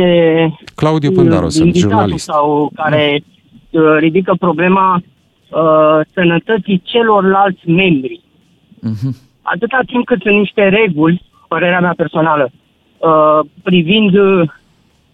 Claudiu 0.74 1.10
uh, 1.10 1.14
Pândaru, 1.16 1.48
sunt 1.48 1.64
invitatul 1.64 1.90
jurnalist. 1.90 2.24
sau 2.24 2.70
care 2.74 3.22
uh, 3.70 3.82
ridică 3.98 4.34
problema 4.38 5.02
uh, 5.50 6.00
sănătății 6.12 6.82
celorlalți 6.84 7.68
membri. 7.70 8.20
Mhm. 8.80 9.16
Atâta 9.42 9.80
timp 9.86 10.04
cât 10.04 10.20
sunt 10.20 10.38
niște 10.38 10.68
reguli, 10.68 11.22
părerea 11.48 11.80
mea 11.80 11.94
personală, 11.96 12.50
uh, 12.98 13.40
privind 13.62 14.14
uh, 14.14 14.48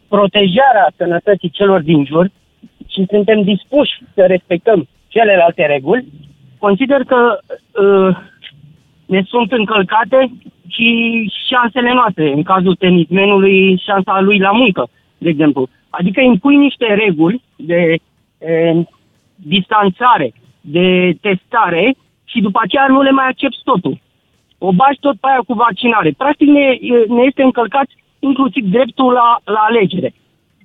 protejarea 0.08 0.92
sănătății 0.96 1.50
celor 1.50 1.80
din 1.80 2.04
jur 2.04 2.30
și 2.88 3.06
suntem 3.10 3.42
dispuși 3.42 3.92
să 4.14 4.22
respectăm 4.26 4.88
celelalte 5.08 5.66
reguli, 5.66 6.06
consider 6.58 7.00
că 7.04 7.38
uh, 7.38 8.16
ne 9.12 9.22
sunt 9.32 9.52
încălcate 9.52 10.20
și 10.74 10.88
șansele 11.50 11.92
noastre. 11.92 12.32
În 12.38 12.42
cazul 12.42 12.74
tenismenului, 12.74 13.82
șansa 13.86 14.20
lui 14.20 14.38
la 14.38 14.52
muncă, 14.52 14.82
de 15.18 15.28
exemplu. 15.28 15.68
Adică 15.98 16.20
impui 16.20 16.56
niște 16.56 16.86
reguli 17.04 17.42
de 17.56 17.80
e, 18.38 18.84
distanțare, 19.54 20.28
de 20.60 20.86
testare 21.20 21.84
și 22.24 22.38
după 22.40 22.58
aceea 22.62 22.86
nu 22.88 23.00
le 23.02 23.10
mai 23.10 23.26
accepti 23.28 23.60
totul. 23.64 23.94
O 24.58 24.72
bași 24.72 25.00
tot 25.00 25.16
pe 25.20 25.26
aia 25.30 25.42
cu 25.46 25.54
vaccinare. 25.54 26.10
Practic 26.22 26.48
ne, 26.48 26.66
ne 27.16 27.22
este 27.28 27.42
încălcat 27.42 27.88
inclusiv 28.18 28.64
dreptul 28.76 29.12
la, 29.12 29.28
la 29.54 29.60
alegere. 29.68 30.14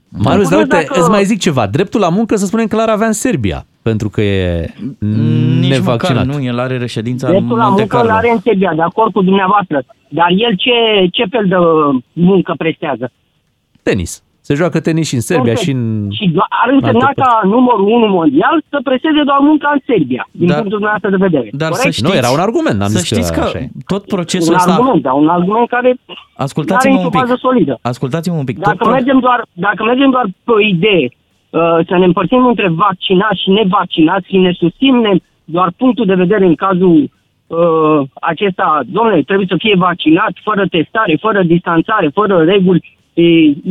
Marius, 0.10 0.50
dar 0.50 0.58
Mă 0.58 0.63
uite, 0.63 0.70
gândesc 0.70 0.88
dacă- 0.88 1.00
îți 1.00 1.10
mai 1.10 1.24
zic 1.24 1.39
ceva. 1.39 1.68
Dreptul 1.68 2.00
la 2.00 2.10
muncă, 2.10 2.36
să 2.36 2.46
spunem 2.46 2.68
că 2.68 2.75
l-ar 2.75 2.89
avea 2.89 3.08
în 3.08 3.13
Serbia, 3.25 3.66
pentru 3.82 4.10
că 4.10 4.22
e 4.22 4.74
Nici 5.68 5.78
nevaccinat. 5.78 6.26
măcar 6.26 6.36
nu, 6.40 6.44
el 6.46 6.60
are 6.60 6.78
reședința 6.78 7.28
în 7.28 7.34
Dreptul 7.34 7.58
la 7.58 7.64
Monte 7.68 7.80
muncă 7.82 7.96
îl 7.98 8.02
Carlo. 8.02 8.18
are 8.18 8.30
în 8.32 8.40
Serbia, 8.40 8.72
de 8.76 8.82
acord 8.82 9.12
cu 9.14 9.22
dumneavoastră. 9.22 9.78
Dar 10.10 10.30
el 10.46 10.54
ce, 10.64 10.74
ce 11.12 11.24
fel 11.34 11.46
de 11.48 11.56
muncă 12.14 12.54
prestează? 12.58 13.12
Tenis. 13.84 14.12
Se 14.48 14.54
joacă 14.62 14.80
tenis 14.80 15.08
și 15.08 15.16
în 15.20 15.26
Serbia 15.32 15.54
Perfect. 15.54 15.68
și 15.70 15.76
în... 15.76 16.08
Și 16.18 16.26
do- 16.36 16.50
ar 16.64 16.70
însemna 16.78 17.06
altă 17.08 17.22
ca 17.22 17.42
numărul 17.56 17.86
1 17.88 18.08
mondial 18.20 18.56
să 18.70 18.78
presteze 18.90 19.22
doar 19.30 19.40
munca 19.50 19.70
în 19.74 19.82
Serbia, 19.92 20.24
din 20.42 20.48
Dar- 20.48 20.56
punctul 20.58 20.78
dumneavoastră 20.80 21.10
de 21.16 21.22
vedere. 21.28 21.48
Dar 21.64 21.72
să 21.72 21.78
Corect? 21.78 21.94
știți, 21.96 22.08
Nu, 22.10 22.14
era 22.22 22.30
un 22.38 22.44
argument, 22.48 22.78
n-am 22.80 22.92
să 22.96 23.00
zis 23.00 23.08
că 23.10 23.14
știți 23.16 23.32
că, 23.38 23.42
așa 23.48 23.60
e. 23.64 23.68
tot 23.94 24.04
procesul 24.16 24.54
un 24.54 24.60
ăsta... 24.60 24.72
argument, 24.74 25.02
dar 25.08 25.14
un 25.24 25.28
argument 25.38 25.68
care 25.76 25.90
nu 25.90 26.14
are 26.14 26.44
Ascultați-mă 26.48 26.94
nicio 26.94 27.06
un 27.10 27.14
pic. 27.16 27.20
bază 27.22 27.36
solidă. 27.46 27.74
Ascultați-mă 27.92 28.36
un 28.44 28.48
pic. 28.50 28.58
Dacă 28.58 28.70
tot 28.78 28.86
pro- 28.88 28.96
mergem, 28.98 29.18
doar, 29.28 29.40
dacă 29.68 29.82
mergem 29.92 30.10
doar 30.16 30.26
pe 30.48 30.52
o 30.58 30.62
idee, 30.76 31.06
uh, 31.10 31.78
să 31.90 31.94
ne 32.02 32.06
împărțim 32.12 32.42
între 32.54 32.68
vaccinați 32.86 33.42
și 33.44 33.50
nevaccinați 33.60 34.26
și 34.32 34.38
ne 34.46 34.52
susținem 34.62 35.18
doar 35.56 35.70
punctul 35.77 36.06
de 36.06 36.22
vedere 36.24 36.46
în 36.46 36.56
cazul 36.56 36.96
uh, 37.48 38.00
acesta, 38.13 38.82
domnule, 38.86 39.22
trebuie 39.22 39.48
să 39.50 39.56
fie 39.58 39.75
vaccinat 39.77 40.34
fără 40.44 40.68
testare, 40.68 41.18
fără 41.25 41.44
distanțare, 41.44 42.10
fără 42.13 42.44
reguli 42.44 42.98
e, 43.13 43.24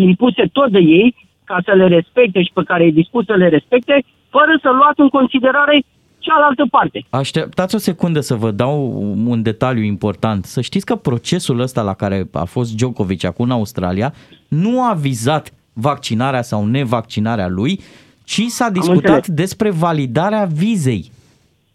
impuse 0.08 0.44
tot 0.52 0.70
de 0.70 0.78
ei, 0.78 1.14
ca 1.44 1.58
să 1.64 1.72
le 1.72 1.86
respecte 1.86 2.42
și 2.42 2.50
pe 2.54 2.62
care 2.62 2.84
e 2.84 2.90
dispus 2.90 3.24
să 3.24 3.34
le 3.34 3.48
respecte, 3.48 4.04
fără 4.28 4.58
să 4.62 4.70
luați 4.78 5.00
în 5.00 5.08
considerare 5.08 5.84
cealaltă 6.18 6.64
parte. 6.70 7.04
Așteptați 7.10 7.74
o 7.74 7.78
secundă 7.78 8.20
să 8.20 8.34
vă 8.34 8.50
dau 8.50 8.76
un 9.26 9.42
detaliu 9.42 9.82
important. 9.82 10.44
Să 10.44 10.60
știți 10.60 10.86
că 10.86 10.94
procesul 10.94 11.60
ăsta 11.60 11.82
la 11.82 11.94
care 11.94 12.28
a 12.32 12.44
fost 12.44 12.76
Djokovic 12.76 13.24
acum 13.24 13.44
în 13.44 13.50
Australia 13.50 14.12
nu 14.48 14.82
a 14.82 14.92
vizat 14.92 15.52
vaccinarea 15.72 16.42
sau 16.42 16.66
nevaccinarea 16.66 17.48
lui, 17.48 17.80
ci 18.24 18.42
s-a 18.46 18.70
discutat 18.70 19.14
înțeles. 19.14 19.28
despre 19.28 19.70
validarea 19.70 20.44
vizei. 20.44 21.10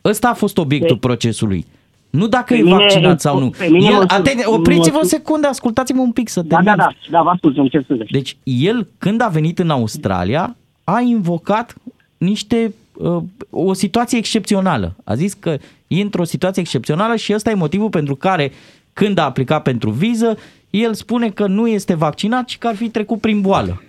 Ăsta 0.06 0.30
a 0.30 0.34
fost 0.34 0.58
obiectul 0.58 0.98
Pe- 0.98 1.08
procesului. 1.08 1.66
Nu 2.10 2.28
dacă 2.28 2.54
Pe 2.54 2.60
e 2.60 2.62
mine- 2.64 2.76
vaccinat 2.76 3.22
sau 3.22 3.40
nu. 3.40 3.50
pe 3.50 3.66
mine 3.68 3.86
El, 3.86 3.94
mă- 3.94 4.06
aten- 4.08 4.46
mă- 4.46 4.54
opriți-vă 4.54 4.96
o 4.96 5.00
mă- 5.02 5.08
secundă, 5.08 5.48
ascultați-mă 5.48 6.02
un 6.02 6.12
pic 6.12 6.30
să 6.30 6.42
Da, 6.42 6.48
termin. 6.56 6.66
da, 6.66 6.76
da, 6.84 6.92
da, 7.12 7.22
vă 7.22 7.30
ascult, 7.30 7.58
îmi 7.58 7.70
cer 7.70 7.84
scuze. 7.84 8.04
Deci 8.12 8.38
el, 8.44 8.88
când 8.98 9.22
a 9.22 9.28
venit 9.28 9.60
în 9.60 9.70
Australia, 9.70 10.56
a 10.84 11.00
invocat 11.00 11.76
niște 12.18 12.74
uh, 12.94 13.18
o 13.50 13.74
situație 13.74 14.18
excepțională. 14.18 14.96
A 15.04 15.16
zis 15.16 15.34
că 15.34 15.58
e 15.88 16.02
într-o 16.02 16.24
situație 16.24 16.62
excepțională 16.62 17.16
și 17.16 17.34
ăsta 17.34 17.50
e 17.50 17.54
motivul 17.54 17.90
pentru 17.90 18.16
care 18.16 18.52
când 18.94 19.18
a 19.18 19.24
aplicat 19.24 19.62
pentru 19.64 19.90
viză, 19.90 20.38
el 20.70 20.94
spune 20.94 21.30
că 21.30 21.48
nu 21.48 21.68
este 21.68 21.94
vaccinat 21.94 22.50
și 22.50 22.58
că 22.58 22.68
ar 22.68 22.76
fi 22.76 22.90
trecut 22.90 23.20
prin 23.22 23.42
boală. 23.42 23.82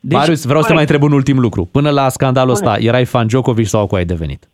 Deci, 0.00 0.18
Marius, 0.18 0.44
vreau 0.44 0.60
să 0.60 0.66
te 0.66 0.72
mai 0.74 0.82
corect. 0.84 0.90
întreb 0.90 1.02
un 1.02 1.16
ultim 1.16 1.38
lucru. 1.38 1.64
Până 1.64 1.90
la 1.90 2.08
scandalul 2.08 2.52
ăsta, 2.52 2.76
erai 2.78 3.04
fan 3.04 3.26
Djokovic 3.26 3.66
sau 3.66 3.86
cu 3.86 3.94
ai 3.94 4.04
devenit? 4.04 4.48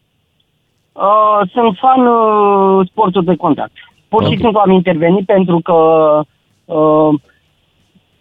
Uh, 0.93 1.41
sunt 1.53 1.77
fan 1.79 2.07
uh, 2.07 2.87
sporturi 2.89 3.25
de 3.25 3.37
contact. 3.37 3.73
Pur 4.09 4.23
și 4.23 4.33
Ok. 4.33 4.39
simplu 4.39 4.59
am 4.59 4.71
intervenit 4.71 5.27
pentru 5.27 5.61
că 5.61 5.75
uh, 6.65 7.21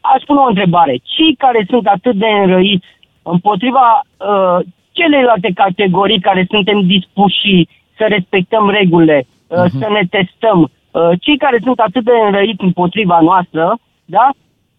aș 0.01 0.23
pune 0.25 0.39
o 0.39 0.47
întrebare. 0.47 0.99
Cei 1.03 1.35
care 1.35 1.65
sunt 1.69 1.87
atât 1.87 2.15
de 2.15 2.25
înrăiți 2.25 2.85
împotriva 3.21 4.01
uh, 4.17 4.65
celelalte 4.91 5.51
categorii 5.55 6.19
care 6.19 6.45
suntem 6.49 6.81
dispuși 6.87 7.67
să 7.97 8.05
respectăm 8.07 8.69
regulile, 8.69 9.27
uh, 9.47 9.63
să 9.79 9.87
ne 9.89 10.01
testăm, 10.09 10.59
uh, 10.91 11.09
cei 11.19 11.37
care 11.37 11.59
sunt 11.63 11.79
atât 11.79 12.03
de 12.03 12.11
înrăiți 12.25 12.63
împotriva 12.63 13.19
noastră, 13.19 13.77
da? 14.05 14.29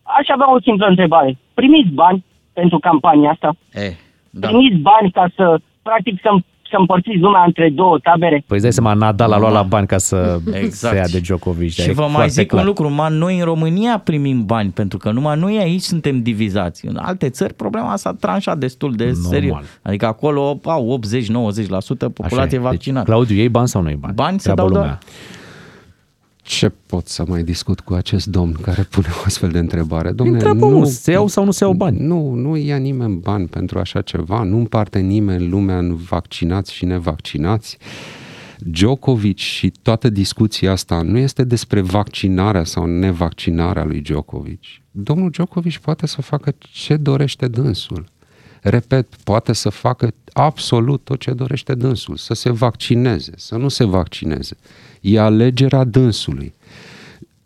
Aș 0.02 0.28
avea 0.28 0.52
o 0.54 0.60
simplă 0.60 0.86
întrebare. 0.86 1.38
Primiți 1.54 1.88
bani 1.90 2.24
pentru 2.52 2.78
campania 2.78 3.30
asta? 3.30 3.52
Eh, 3.72 3.96
Da. 4.30 4.48
Primiți 4.48 4.76
bani 4.76 5.10
ca 5.10 5.26
să, 5.36 5.58
practic, 5.82 6.20
să, 6.20 6.30
să 6.70 6.76
împărțiți 6.78 7.18
lumea 7.18 7.42
între 7.46 7.70
două 7.74 7.98
tabere? 8.02 8.44
Păi 8.46 8.56
îți 8.56 8.62
dai 8.62 8.72
seama, 8.72 8.92
Nadal 8.92 9.32
a 9.32 9.38
luat 9.38 9.52
la 9.52 9.62
bani 9.62 9.86
ca 9.86 9.98
să 9.98 10.38
Exact. 10.52 10.94
se 10.94 11.00
ia 11.00 11.06
de 11.12 11.18
Djokovic. 11.18 11.70
Și 11.70 11.88
e 11.88 11.92
vă 11.92 12.00
mai 12.00 12.10
foarte 12.10 12.28
zic 12.30 12.46
clar. 12.48 12.60
un 12.62 12.66
lucru, 12.68 12.90
man, 12.90 13.14
noi 13.18 13.38
în 13.38 13.44
România 13.44 13.98
primim 13.98 14.44
bani, 14.44 14.70
pentru 14.70 14.98
că 14.98 15.10
numai 15.10 15.38
noi 15.38 15.58
aici 15.58 15.80
suntem 15.80 16.22
divizați. 16.22 16.86
În 16.86 16.96
alte 17.02 17.28
țări 17.28 17.54
problema 17.54 17.96
s-a 17.96 18.12
tranșat 18.20 18.58
destul 18.58 18.92
de 18.94 19.04
Normal. 19.04 19.22
serios. 19.32 19.64
Adică 19.82 20.06
acolo 20.06 20.60
au 20.64 20.98
80-90% 20.98 22.06
Așa 22.06 22.08
populație 22.14 22.58
e. 22.58 22.60
vaccinată. 22.60 23.04
Deci, 23.04 23.14
Claudiu, 23.14 23.36
iei 23.36 23.48
bani 23.48 23.68
sau 23.68 23.82
nu 23.82 23.88
iei 23.88 23.98
bani? 24.00 24.14
Bani 24.14 24.38
se 24.40 24.42
Treaba 24.52 24.60
dau 24.60 24.70
lumea. 24.70 24.86
doar. 24.86 24.98
Ce 26.50 26.68
pot 26.68 27.08
să 27.08 27.24
mai 27.28 27.42
discut 27.42 27.80
cu 27.80 27.94
acest 27.94 28.26
domn 28.26 28.52
care 28.52 28.82
pune 28.82 29.06
o 29.18 29.22
astfel 29.24 29.50
de 29.50 29.58
întrebare? 29.58 30.12
Domne, 30.12 30.32
Întreabă, 30.32 30.66
nu, 30.66 30.84
se 30.84 31.10
iau 31.10 31.26
sau 31.26 31.44
nu 31.44 31.50
se 31.50 31.64
iau 31.64 31.72
bani? 31.72 31.98
Nu, 31.98 32.34
nu 32.34 32.56
ia 32.56 32.76
nimeni 32.76 33.16
bani 33.16 33.46
pentru 33.46 33.78
așa 33.78 34.00
ceva, 34.00 34.42
nu 34.42 34.56
împarte 34.56 34.98
nimeni 34.98 35.48
lumea 35.48 35.78
în 35.78 35.96
vaccinați 35.96 36.72
și 36.72 36.84
nevaccinați. 36.84 37.78
Djokovic 38.58 39.38
și 39.38 39.72
toată 39.82 40.08
discuția 40.08 40.72
asta 40.72 41.02
nu 41.02 41.18
este 41.18 41.44
despre 41.44 41.80
vaccinarea 41.80 42.64
sau 42.64 42.86
nevaccinarea 42.86 43.84
lui 43.84 44.00
Djokovic. 44.00 44.60
Domnul 44.90 45.30
Djokovic 45.30 45.78
poate 45.78 46.06
să 46.06 46.22
facă 46.22 46.54
ce 46.58 46.96
dorește 46.96 47.48
dânsul. 47.48 48.04
Repet, 48.60 49.14
poate 49.24 49.52
să 49.52 49.68
facă 49.68 50.14
absolut 50.32 51.04
tot 51.04 51.20
ce 51.20 51.32
dorește 51.32 51.74
dânsul, 51.74 52.16
să 52.16 52.34
se 52.34 52.50
vaccineze, 52.50 53.32
să 53.36 53.56
nu 53.56 53.68
se 53.68 53.84
vaccineze. 53.84 54.56
E 55.00 55.20
alegerea 55.20 55.84
dânsului. 55.84 56.54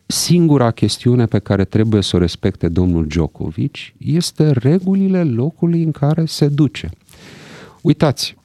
Singura 0.06 0.71
chestiune 0.71 1.26
pe 1.26 1.38
care 1.38 1.64
trebuie 1.64 2.02
să 2.02 2.16
o 2.16 2.18
respecte 2.18 2.68
domnul 2.68 3.06
Djokovic 3.06 3.76
este 3.99 4.50
regulile 4.50 5.25
locului 5.25 5.83
în 5.83 5.90
care 5.90 6.25
se 6.25 6.49
duce. 6.49 6.90
Uitați, 7.80 8.37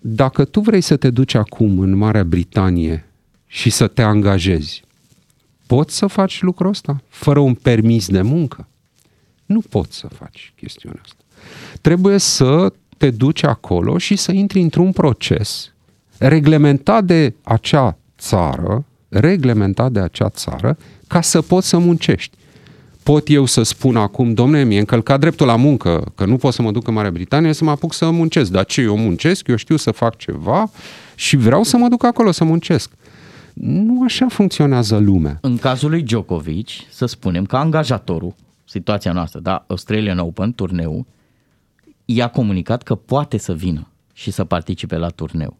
dacă 0.00 0.44
tu 0.44 0.60
vrei 0.60 0.80
să 0.80 0.96
te 0.96 1.10
duci 1.10 1.34
acum 1.34 1.78
în 1.78 1.96
Marea 1.96 2.24
Britanie 2.24 3.06
și 3.46 3.70
să 3.70 3.86
te 3.86 4.02
angajezi, 4.02 4.82
poți 5.66 5.96
să 5.96 6.06
faci 6.06 6.42
lucrul 6.42 6.68
ăsta 6.68 7.02
fără 7.08 7.38
un 7.38 7.54
permis 7.54 8.08
de 8.08 8.22
muncă? 8.22 8.68
Nu 9.46 9.60
poți 9.60 9.96
să 9.96 10.06
faci 10.06 10.52
chestiunea 10.56 11.00
asta. 11.04 11.21
Trebuie 11.80 12.18
să 12.18 12.72
te 12.96 13.10
duci 13.10 13.42
acolo 13.42 13.98
și 13.98 14.16
să 14.16 14.32
intri 14.32 14.60
într-un 14.60 14.92
proces 14.92 15.72
reglementat 16.18 17.04
de 17.04 17.34
acea 17.42 17.98
țară, 18.18 18.84
reglementat 19.08 19.92
de 19.92 20.00
acea 20.00 20.28
țară, 20.28 20.76
ca 21.06 21.20
să 21.20 21.40
poți 21.40 21.68
să 21.68 21.78
muncești. 21.78 22.36
Pot 23.02 23.28
eu 23.28 23.44
să 23.44 23.62
spun 23.62 23.96
acum, 23.96 24.34
domne, 24.34 24.64
mi-e 24.64 24.78
încălcat 24.78 25.20
dreptul 25.20 25.46
la 25.46 25.56
muncă, 25.56 26.12
că 26.14 26.24
nu 26.24 26.36
pot 26.36 26.52
să 26.52 26.62
mă 26.62 26.70
duc 26.70 26.88
în 26.88 26.94
Marea 26.94 27.10
Britanie 27.10 27.52
să 27.52 27.64
mă 27.64 27.70
apuc 27.70 27.92
să 27.92 28.10
muncesc. 28.10 28.50
Dar 28.50 28.64
ce, 28.64 28.80
eu 28.80 28.96
muncesc, 28.96 29.46
eu 29.46 29.56
știu 29.56 29.76
să 29.76 29.90
fac 29.90 30.16
ceva 30.16 30.70
și 31.14 31.36
vreau 31.36 31.62
să 31.62 31.76
mă 31.76 31.88
duc 31.88 32.04
acolo 32.04 32.30
să 32.30 32.44
muncesc. 32.44 32.90
Nu 33.54 34.02
așa 34.02 34.26
funcționează 34.28 34.96
lumea. 34.96 35.38
În 35.40 35.58
cazul 35.58 35.90
lui 35.90 36.02
Djokovic, 36.02 36.68
să 36.90 37.06
spunem 37.06 37.44
că 37.44 37.56
angajatorul, 37.56 38.34
situația 38.64 39.12
noastră, 39.12 39.40
da, 39.40 39.64
Australian 39.66 40.18
Open, 40.18 40.52
turneu, 40.52 41.06
i-a 42.16 42.28
comunicat 42.28 42.82
că 42.82 42.94
poate 42.94 43.38
să 43.38 43.52
vină 43.52 43.86
și 44.12 44.30
să 44.30 44.44
participe 44.44 44.96
la 44.96 45.08
turneu. 45.08 45.56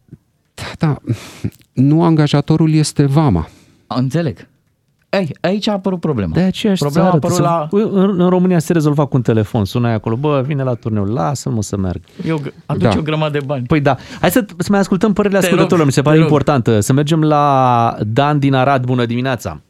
Da, 0.55 0.87
da, 0.87 0.97
nu 1.73 2.03
angajatorul 2.03 2.73
este 2.73 3.07
vama. 3.07 3.49
Înțeleg. 3.87 4.49
Ei, 5.11 5.37
aici 5.41 5.67
a 5.67 5.73
apărut 5.73 6.01
problema. 6.01 6.35
De 6.35 6.41
aceea 6.41 6.75
problema 6.79 7.09
a 7.09 7.13
apărut 7.13 7.39
la... 7.39 7.69
în, 7.71 8.21
în 8.21 8.29
România 8.29 8.59
se 8.59 8.73
rezolva 8.73 9.05
cu 9.05 9.17
un 9.17 9.23
telefon, 9.23 9.65
sunai 9.65 9.93
acolo, 9.93 10.17
bă, 10.17 10.43
vine 10.47 10.63
la 10.63 10.75
turneu, 10.75 11.05
lasă-mă 11.05 11.63
să 11.63 11.77
merg. 11.77 12.01
Eu 12.27 12.41
aduce 12.67 12.89
da. 12.89 12.99
o 12.99 13.03
grămadă 13.03 13.39
de 13.39 13.45
bani. 13.45 13.67
Păi 13.67 13.81
da, 13.81 13.97
hai 14.21 14.31
să, 14.31 14.45
să 14.57 14.69
mai 14.71 14.81
ascultăm 14.81 15.13
părerile 15.13 15.41
te 15.41 15.45
ascultătorilor, 15.45 15.87
mi 15.87 15.93
se 15.93 16.03
pare 16.03 16.19
important. 16.19 16.69
Să 16.79 16.93
mergem 16.93 17.23
la 17.23 17.97
Dan 18.07 18.39
din 18.39 18.55
Arad, 18.55 18.85
bună 18.85 19.05
dimineața. 19.05 19.61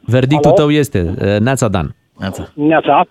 Verdictul 0.00 0.50
Alo? 0.50 0.56
tău 0.56 0.70
este, 0.70 1.38
Neața 1.40 1.68
Dan. 1.68 1.94
Neața. 2.18 2.48
Neața. 2.54 3.06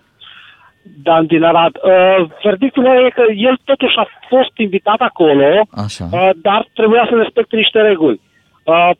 Dan 0.82 1.26
din 1.26 1.42
Arad. 1.42 1.74
Uh, 1.82 2.30
verdictul 2.42 2.82
meu 2.82 3.06
e 3.06 3.10
că 3.10 3.24
el 3.36 3.58
totuși 3.64 3.96
a 3.96 4.06
fost 4.28 4.52
invitat 4.56 5.00
acolo, 5.00 5.66
Așa. 5.84 6.08
Uh, 6.12 6.30
dar 6.42 6.66
trebuia 6.74 7.06
să 7.10 7.16
respecte 7.16 7.56
niște 7.56 7.80
reguli. 7.80 8.20
Uh, 8.64 8.90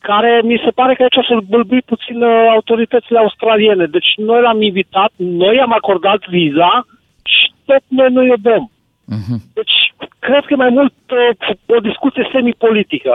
care 0.00 0.40
mi 0.44 0.60
se 0.64 0.70
pare 0.70 0.94
că 0.94 1.02
aici 1.02 1.26
să 1.26 1.36
bâlbui 1.48 1.82
puțin 1.82 2.22
uh, 2.22 2.46
autoritățile 2.50 3.18
australiene. 3.18 3.86
Deci 3.86 4.10
noi 4.16 4.40
l-am 4.40 4.62
invitat, 4.62 5.12
noi 5.16 5.60
am 5.60 5.72
acordat 5.72 6.20
viza 6.28 6.86
și 7.32 7.52
tot 7.64 7.82
noi 7.88 8.10
nu 8.12 8.22
i 8.24 8.34
dăm. 8.40 8.70
Uh-huh. 9.14 9.38
Deci 9.54 9.76
cred 10.18 10.44
că 10.44 10.56
mai 10.56 10.70
mult 10.70 10.94
uh, 11.10 11.76
o 11.76 11.80
discuție 11.80 12.28
semipolitică 12.32 13.10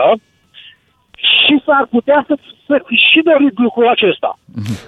și 1.18 1.62
s-ar 1.66 1.86
putea 1.90 2.24
să, 2.26 2.38
să 2.66 2.82
și 2.88 3.22
dorit 3.24 3.58
lucrul 3.58 3.88
acesta. 3.88 4.38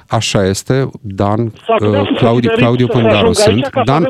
Așa 0.09 0.45
este, 0.45 0.91
Dan, 1.01 1.41
uh, 1.43 2.17
Claudiu, 2.17 2.51
Claudiu 2.51 2.87
Pândaru 2.87 3.33
sunt. 3.33 3.71
Dan, 3.85 4.07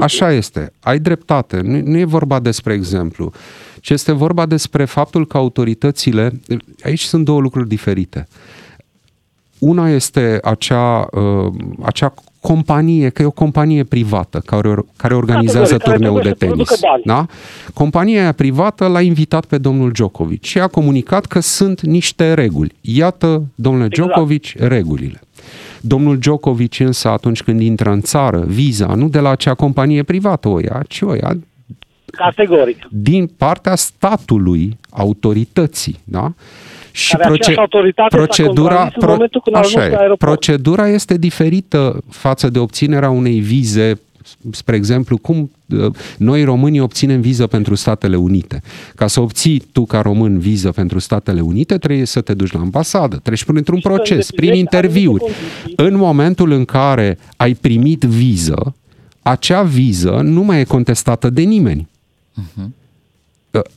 așa 0.00 0.32
este, 0.32 0.72
ai 0.82 0.98
dreptate, 0.98 1.60
nu, 1.60 1.80
nu 1.84 1.98
e 1.98 2.04
vorba 2.04 2.40
despre 2.40 2.72
exemplu, 2.72 3.32
ci 3.80 3.90
este 3.90 4.12
vorba 4.12 4.46
despre 4.46 4.84
faptul 4.84 5.26
că 5.26 5.36
autoritățile, 5.36 6.30
aici 6.84 7.00
sunt 7.00 7.24
două 7.24 7.40
lucruri 7.40 7.68
diferite. 7.68 8.26
Una 9.58 9.88
este 9.88 10.38
acea, 10.42 11.06
uh, 11.12 11.52
acea 11.84 12.14
companie, 12.46 13.08
că 13.08 13.22
e 13.22 13.24
o 13.24 13.30
companie 13.30 13.84
privată 13.84 14.42
care, 14.46 14.74
care 14.96 15.14
organizează 15.14 15.76
turneul 15.76 16.20
de 16.22 16.30
tenis. 16.30 16.68
Da? 17.04 17.26
Compania 17.74 18.32
privată 18.32 18.86
l-a 18.86 19.00
invitat 19.00 19.44
pe 19.44 19.58
domnul 19.58 19.90
Djokovic 19.90 20.42
și 20.44 20.60
a 20.60 20.66
comunicat 20.66 21.26
că 21.26 21.40
sunt 21.40 21.80
niște 21.80 22.34
reguli. 22.34 22.72
Iată, 22.80 23.42
domnule 23.54 23.86
exact. 23.90 24.08
Djokovic, 24.08 24.44
regulile. 24.58 25.20
Domnul 25.80 26.18
Djokovic 26.18 26.78
însă 26.80 27.08
atunci 27.08 27.42
când 27.42 27.60
intră 27.60 27.90
în 27.90 28.00
țară, 28.00 28.44
viza 28.46 28.94
nu 28.94 29.08
de 29.08 29.18
la 29.18 29.30
acea 29.30 29.54
companie 29.54 30.02
privată 30.02 30.48
o 30.48 30.58
ia, 30.60 30.82
ci 30.88 31.00
o 31.00 31.14
ia 31.14 31.36
Categoric. 32.06 32.78
din 32.90 33.26
partea 33.26 33.74
statului, 33.74 34.78
autorității. 34.90 36.00
Da? 36.04 36.32
Și 36.96 37.16
proce- 37.16 37.54
procedura, 38.08 38.90
pro- 38.98 39.16
așa 39.52 39.86
e, 39.86 40.14
procedura 40.18 40.88
este 40.88 41.16
diferită 41.16 42.02
față 42.08 42.48
de 42.48 42.58
obținerea 42.58 43.10
unei 43.10 43.38
vize 43.40 44.00
spre 44.50 44.76
exemplu, 44.76 45.16
cum 45.18 45.50
uh, 45.68 45.94
noi 46.18 46.44
românii 46.44 46.80
obținem 46.80 47.20
viză 47.20 47.46
pentru 47.46 47.74
Statele 47.74 48.16
Unite. 48.16 48.62
Ca 48.94 49.06
să 49.06 49.20
obții 49.20 49.62
tu 49.72 49.84
ca 49.84 50.00
român 50.00 50.38
viză 50.38 50.70
pentru 50.70 50.98
Statele 50.98 51.40
Unite, 51.40 51.78
trebuie 51.78 52.06
să 52.06 52.20
te 52.20 52.34
duci 52.34 52.52
la 52.52 52.60
ambasadă, 52.60 53.20
treci 53.22 53.44
printr-un 53.44 53.80
proces, 53.80 54.30
prin 54.30 54.54
interviuri. 54.54 55.24
În 55.76 55.96
momentul 55.96 56.50
în 56.50 56.64
care 56.64 57.18
ai 57.36 57.54
primit 57.54 58.02
viză, 58.02 58.74
acea 59.22 59.62
viză 59.62 60.20
nu 60.22 60.42
mai 60.42 60.60
e 60.60 60.64
contestată 60.64 61.30
de 61.30 61.42
nimeni. 61.42 61.88
Uh-huh. 62.40 62.83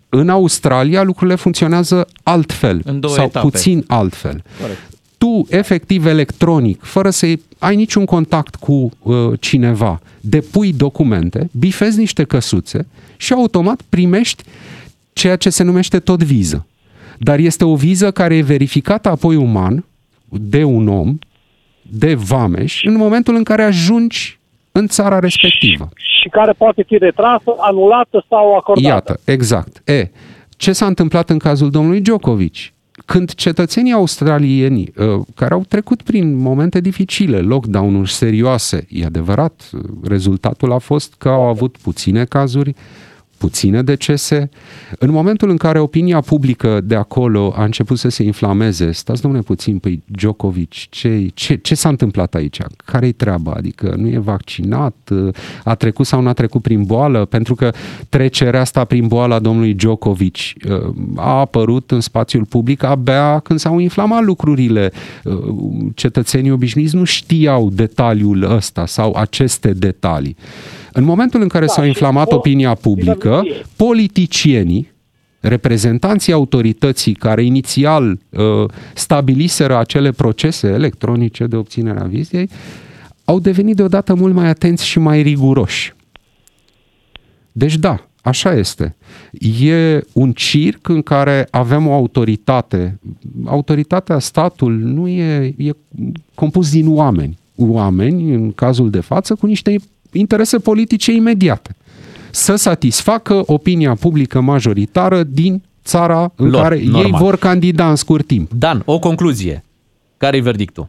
În 0.09 0.29
Australia 0.29 1.03
lucrurile 1.03 1.35
funcționează 1.35 2.07
altfel 2.23 2.81
sau 3.01 3.23
etape. 3.23 3.47
puțin 3.49 3.83
altfel. 3.87 4.43
Corect. 4.61 4.79
Tu, 5.17 5.45
efectiv, 5.49 6.05
electronic, 6.05 6.83
fără 6.83 7.09
să 7.09 7.33
ai 7.59 7.75
niciun 7.75 8.05
contact 8.05 8.55
cu 8.55 8.91
uh, 9.01 9.33
cineva, 9.39 10.01
depui 10.21 10.73
documente, 10.73 11.49
bifezi 11.51 11.97
niște 11.97 12.23
căsuțe 12.23 12.87
și 13.17 13.33
automat 13.33 13.81
primești 13.89 14.43
ceea 15.13 15.35
ce 15.35 15.49
se 15.49 15.63
numește 15.63 15.99
tot 15.99 16.23
viză. 16.23 16.65
Dar 17.17 17.39
este 17.39 17.65
o 17.65 17.75
viză 17.75 18.11
care 18.11 18.35
e 18.35 18.41
verificată 18.41 19.09
apoi 19.09 19.35
uman 19.35 19.85
de 20.29 20.63
un 20.63 20.87
om, 20.87 21.17
de 21.81 22.13
vameș, 22.15 22.83
în 22.85 22.95
momentul 22.95 23.35
în 23.35 23.43
care 23.43 23.63
ajungi 23.63 24.36
în 24.77 24.87
țara 24.87 25.19
respectivă. 25.19 25.89
Și, 25.95 26.21
și 26.21 26.29
care 26.29 26.51
poate 26.51 26.83
fi 26.87 26.97
retrasă, 26.97 27.55
anulată 27.57 28.25
sau 28.29 28.55
acordată. 28.55 28.87
Iată, 28.87 29.19
exact. 29.25 29.89
E, 29.89 30.11
ce 30.49 30.71
s-a 30.71 30.85
întâmplat 30.85 31.29
în 31.29 31.37
cazul 31.37 31.69
domnului 31.69 32.01
Djokovic? 32.01 32.55
Când 33.05 33.33
cetățenii 33.33 33.93
australieni, 33.93 34.91
uh, 34.97 35.05
care 35.35 35.53
au 35.53 35.63
trecut 35.67 36.01
prin 36.01 36.37
momente 36.37 36.79
dificile, 36.79 37.39
lockdown-uri 37.39 38.11
serioase, 38.11 38.85
e 38.89 39.05
adevărat, 39.05 39.69
rezultatul 40.03 40.71
a 40.71 40.77
fost 40.77 41.15
că 41.17 41.29
au 41.29 41.41
avut 41.41 41.77
puține 41.77 42.23
cazuri, 42.23 42.75
puține 43.37 43.81
decese. 43.81 44.49
În 44.99 45.09
momentul 45.09 45.49
în 45.49 45.57
care 45.57 45.79
opinia 45.79 46.21
publică 46.21 46.81
de 46.83 46.95
acolo 46.95 47.53
a 47.55 47.63
început 47.63 47.97
să 47.97 48.09
se 48.09 48.23
inflameze, 48.23 48.91
stați 48.91 49.21
domnule 49.21 49.43
puțin, 49.43 49.77
păi 49.77 50.03
Djokovic, 50.05 50.73
ce, 50.89 51.27
ce, 51.33 51.55
ce 51.55 51.75
s-a 51.75 51.89
întâmplat 51.89 52.33
aici? 52.33 52.57
Care-i 52.85 53.11
treaba? 53.11 53.51
Adică 53.51 53.95
nu 53.97 54.07
e 54.07 54.17
vaccinat? 54.17 55.09
A 55.63 55.75
trecut 55.75 56.05
sau 56.05 56.21
nu 56.21 56.27
a 56.27 56.33
trecut 56.33 56.61
prin 56.61 56.83
boală? 56.83 57.25
Pentru 57.25 57.55
că 57.55 57.71
trecerea 58.09 58.61
asta 58.61 58.83
prin 58.83 59.07
boala 59.07 59.39
domnului 59.39 59.73
Djokovic 59.73 60.35
uh, 60.35 60.93
a 61.15 61.39
apărut 61.39 61.91
în 61.91 61.99
spațiul 61.99 62.45
public 62.45 62.83
abia 62.83 63.39
când 63.39 63.59
s-au 63.59 63.79
inflamat 63.79 64.23
lucrurile. 64.23 64.91
Uh, 65.23 65.33
cetățenii 65.95 66.51
obișnuiți 66.51 66.95
nu 66.95 67.03
știau 67.03 67.69
detaliul 67.69 68.43
ăsta 68.51 68.85
sau 68.85 69.13
aceste 69.13 69.73
detalii. 69.73 70.35
În 70.97 71.03
momentul 71.03 71.41
în 71.41 71.47
care 71.47 71.65
da, 71.65 71.71
s-a 71.71 71.85
inflamat 71.85 72.31
opinia 72.31 72.73
publică, 72.73 73.43
politicienii, 73.75 74.91
reprezentanții 75.39 76.33
autorității 76.33 77.13
care 77.13 77.43
inițial 77.43 78.19
uh, 78.29 78.69
stabiliseră 78.93 79.77
acele 79.77 80.11
procese 80.11 80.67
electronice 80.67 81.45
de 81.45 81.55
obținere 81.55 81.99
a 81.99 82.03
vizei, 82.03 82.49
au 83.25 83.39
devenit 83.39 83.75
deodată 83.75 84.13
mult 84.13 84.33
mai 84.33 84.47
atenți 84.47 84.85
și 84.85 84.99
mai 84.99 85.21
riguroși. 85.21 85.93
Deci 87.51 87.75
da, 87.75 88.07
Așa 88.21 88.53
este. 88.53 88.95
E 89.61 90.01
un 90.13 90.31
circ 90.31 90.87
în 90.87 91.01
care 91.01 91.47
avem 91.51 91.87
o 91.87 91.93
autoritate. 91.93 92.99
Autoritatea, 93.45 94.19
statul, 94.19 94.73
nu 94.73 95.07
e, 95.07 95.55
e 95.57 95.71
compus 96.35 96.71
din 96.71 96.87
oameni. 96.89 97.37
Oameni, 97.55 98.33
în 98.33 98.51
cazul 98.51 98.89
de 98.89 98.99
față, 98.99 99.35
cu 99.35 99.45
niște 99.45 99.75
interese 100.17 100.59
politice 100.59 101.11
imediate. 101.11 101.75
Să 102.31 102.55
satisfacă 102.55 103.43
opinia 103.45 103.95
publică 103.95 104.39
majoritară 104.41 105.23
din 105.23 105.63
țara 105.83 106.31
în 106.35 106.49
Lor, 106.49 106.61
care 106.61 106.81
normal. 106.83 107.03
ei 107.03 107.11
vor 107.11 107.37
candida 107.37 107.89
în 107.89 107.95
scurt 107.95 108.27
timp. 108.27 108.51
Dan, 108.51 108.81
o 108.85 108.99
concluzie. 108.99 109.63
Care-i 110.17 110.39
verdictul? 110.41 110.87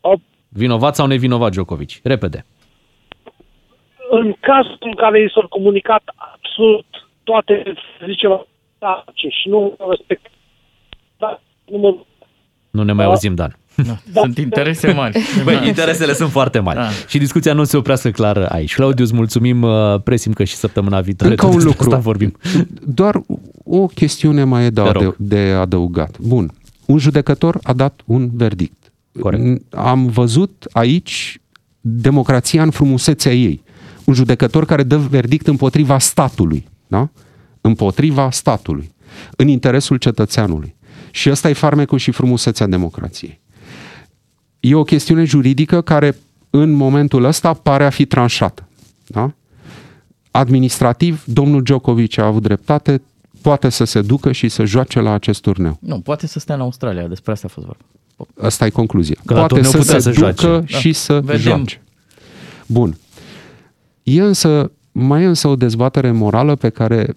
O- 0.00 0.12
Vinovat 0.48 0.94
sau 0.94 1.06
nevinovat 1.06 1.50
Djokovic? 1.50 1.90
Repede. 2.02 2.44
În 4.10 4.34
cazul 4.40 4.76
în 4.80 4.94
care 4.94 5.22
i 5.22 5.30
s-au 5.34 5.48
comunicat 5.48 6.02
absolut 6.16 6.86
toate, 7.24 7.62
să 7.98 8.04
zicem, 8.08 8.46
tace 8.78 9.28
și 9.28 9.48
nu 9.48 9.76
respect. 9.90 10.26
Da, 11.18 11.40
nu 11.64 11.78
mă... 11.78 11.96
Nu 12.70 12.82
ne 12.82 12.92
mai 12.92 13.04
Da. 13.04 13.10
auzim, 13.10 13.34
Dan. 13.34 13.56
Da. 13.76 13.98
Sunt 14.20 14.38
interese 14.38 14.92
mari. 14.92 15.18
Băi, 15.44 15.66
interesele 15.66 16.12
sunt 16.14 16.30
foarte 16.30 16.58
mari. 16.58 16.78
Da. 16.78 16.88
Și 17.08 17.18
discuția 17.18 17.52
nu 17.52 17.64
se 17.64 17.76
oprească 17.76 18.10
clar 18.10 18.36
aici. 18.36 18.74
Claudiu, 18.74 19.04
îți 19.04 19.14
mulțumim. 19.14 19.62
uh, 19.62 20.00
Presim 20.04 20.32
că 20.32 20.44
și 20.44 20.54
săptămâna 20.54 21.00
viitoare 21.00 21.32
Încă 21.32 21.44
tot 21.46 21.54
un 21.54 21.60
despre 21.60 21.76
lucru. 21.78 21.90
Asta 21.96 22.02
vorbim. 22.10 22.36
Doar 22.84 23.20
o 23.64 23.86
chestiune 23.86 24.44
mai 24.44 24.64
e 24.64 24.70
de, 24.70 24.80
Te 24.80 24.90
rog. 24.90 25.02
ade- 25.02 25.14
de 25.18 25.38
adăugat. 25.60 26.18
Bun. 26.18 26.52
Un 26.86 26.98
judecător 26.98 27.58
a 27.62 27.72
dat 27.72 28.00
un 28.04 28.30
verdict. 28.32 28.92
Corect. 29.20 29.74
Am 29.74 30.06
văzut 30.06 30.66
aici 30.72 31.40
democrația 31.80 32.62
în 32.62 32.70
frumusețea 32.70 33.32
ei. 33.32 33.62
Un 34.04 34.14
judecător 34.14 34.64
care 34.64 34.82
dă 34.82 34.96
verdict 34.96 35.46
împotriva 35.46 35.98
statului. 35.98 36.68
Da? 36.86 37.08
Împotriva 37.60 38.30
statului. 38.30 38.94
În 39.36 39.48
interesul 39.48 39.96
cetățeanului. 39.96 40.74
Și 41.10 41.30
ăsta 41.30 41.48
e 41.48 41.52
farmecul 41.52 41.98
și 41.98 42.10
frumusețea 42.10 42.66
democrației. 42.66 43.40
E 44.68 44.74
o 44.74 44.82
chestiune 44.82 45.24
juridică 45.24 45.80
care 45.80 46.16
în 46.50 46.70
momentul 46.70 47.24
ăsta 47.24 47.52
pare 47.52 47.84
a 47.84 47.90
fi 47.90 48.06
tranșată. 48.06 48.68
Da? 49.06 49.32
administrativ, 50.30 51.22
domnul 51.24 51.62
Djokovic 51.62 52.18
a 52.18 52.26
avut 52.26 52.42
dreptate, 52.42 53.02
poate 53.40 53.68
să 53.68 53.84
se 53.84 54.02
ducă 54.02 54.32
și 54.32 54.48
să 54.48 54.64
joace 54.64 55.00
la 55.00 55.12
acest 55.12 55.40
turneu. 55.40 55.78
Nu, 55.80 56.00
poate 56.00 56.26
să 56.26 56.38
stea 56.38 56.54
în 56.54 56.60
Australia, 56.60 57.06
despre 57.06 57.32
asta 57.32 57.46
a 57.50 57.52
fost 57.52 57.66
vorba. 57.66 57.82
Asta 58.46 58.66
e 58.66 58.70
concluzia. 58.70 59.16
Că 59.24 59.34
la 59.34 59.38
poate 59.38 59.54
turneu 59.54 59.70
să 59.70 59.78
putea 59.78 59.98
se 59.98 60.12
să 60.12 60.20
ducă 60.20 60.34
joace. 60.40 60.76
și 60.78 60.88
Da. 60.90 60.94
să 60.98 61.20
Vedem. 61.20 61.40
joace. 61.40 61.82
Bun. 62.66 62.98
E 64.02 64.20
însă, 64.22 64.70
mai 64.92 65.22
e 65.22 65.26
însă 65.26 65.48
o 65.48 65.56
dezbatere 65.56 66.10
morală 66.10 66.54
pe 66.54 66.68
care, 66.68 67.16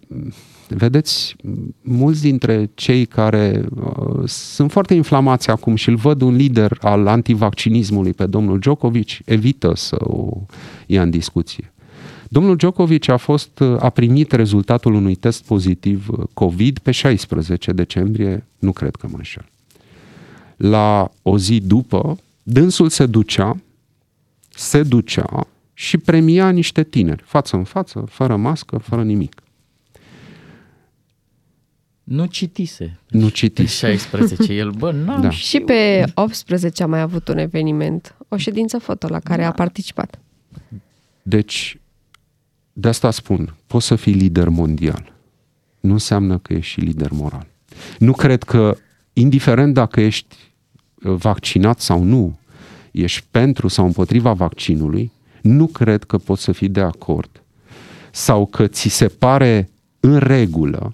vedeți, 0.75 1.35
mulți 1.81 2.21
dintre 2.21 2.69
cei 2.73 3.05
care 3.05 3.65
uh, 3.75 4.23
sunt 4.25 4.71
foarte 4.71 4.93
inflamați 4.93 5.49
acum 5.49 5.75
și 5.75 5.89
îl 5.89 5.95
văd 5.95 6.21
un 6.21 6.35
lider 6.35 6.77
al 6.81 7.07
antivaccinismului 7.07 8.13
pe 8.13 8.25
domnul 8.25 8.59
Djokovic, 8.59 9.09
evită 9.25 9.71
să 9.75 9.97
o 9.99 10.45
ia 10.85 11.01
în 11.01 11.09
discuție. 11.09 11.73
Domnul 12.29 12.55
Djokovic 12.55 13.09
a, 13.09 13.17
fost, 13.17 13.61
a 13.79 13.89
primit 13.89 14.31
rezultatul 14.31 14.93
unui 14.93 15.15
test 15.15 15.45
pozitiv 15.45 16.07
uh, 16.09 16.23
COVID 16.33 16.79
pe 16.79 16.91
16 16.91 17.71
decembrie, 17.71 18.47
nu 18.59 18.71
cred 18.71 18.95
că 18.95 19.07
mă 19.09 19.17
înșel. 19.17 19.45
La 20.55 21.11
o 21.21 21.37
zi 21.37 21.59
după, 21.59 22.17
dânsul 22.43 22.89
se 22.89 23.05
ducea, 23.05 23.57
se 24.49 24.83
ducea 24.83 25.47
și 25.73 25.97
premia 25.97 26.49
niște 26.49 26.83
tineri, 26.83 27.23
față 27.25 27.55
în 27.55 27.63
față, 27.63 28.05
fără 28.09 28.35
mască, 28.35 28.77
fără 28.77 29.03
nimic. 29.03 29.41
Nu 32.09 32.25
citise. 32.25 32.99
Nu 33.07 33.25
Pe 33.25 33.31
citiți. 33.31 33.75
16. 33.75 34.53
El, 34.53 34.69
bă, 34.69 34.91
n-am 34.91 35.21
Da. 35.21 35.29
Și 35.29 35.59
pe 35.59 36.03
18 36.13 36.83
a 36.83 36.87
mai 36.87 37.01
avut 37.01 37.27
un 37.27 37.37
eveniment, 37.37 38.15
o 38.27 38.37
ședință 38.37 38.77
foto 38.77 39.07
la 39.07 39.19
care 39.19 39.43
a 39.43 39.51
participat. 39.51 40.19
Deci, 41.21 41.79
de 42.73 42.87
asta 42.87 43.11
spun, 43.11 43.55
poți 43.67 43.85
să 43.85 43.95
fii 43.95 44.13
lider 44.13 44.49
mondial. 44.49 45.13
Nu 45.79 45.91
înseamnă 45.91 46.37
că 46.37 46.53
ești 46.53 46.71
și 46.71 46.79
lider 46.79 47.11
moral. 47.11 47.47
Nu 47.97 48.11
cred 48.11 48.43
că, 48.43 48.77
indiferent 49.13 49.73
dacă 49.73 50.01
ești 50.01 50.35
uh, 51.03 51.13
vaccinat 51.13 51.79
sau 51.79 52.03
nu, 52.03 52.39
ești 52.91 53.25
pentru 53.31 53.67
sau 53.67 53.85
împotriva 53.85 54.33
vaccinului, 54.33 55.11
nu 55.41 55.67
cred 55.67 56.03
că 56.03 56.17
poți 56.17 56.43
să 56.43 56.51
fii 56.51 56.69
de 56.69 56.81
acord 56.81 57.43
sau 58.11 58.45
că 58.45 58.67
ți 58.67 58.87
se 58.87 59.07
pare 59.07 59.69
în 59.99 60.17
regulă 60.17 60.93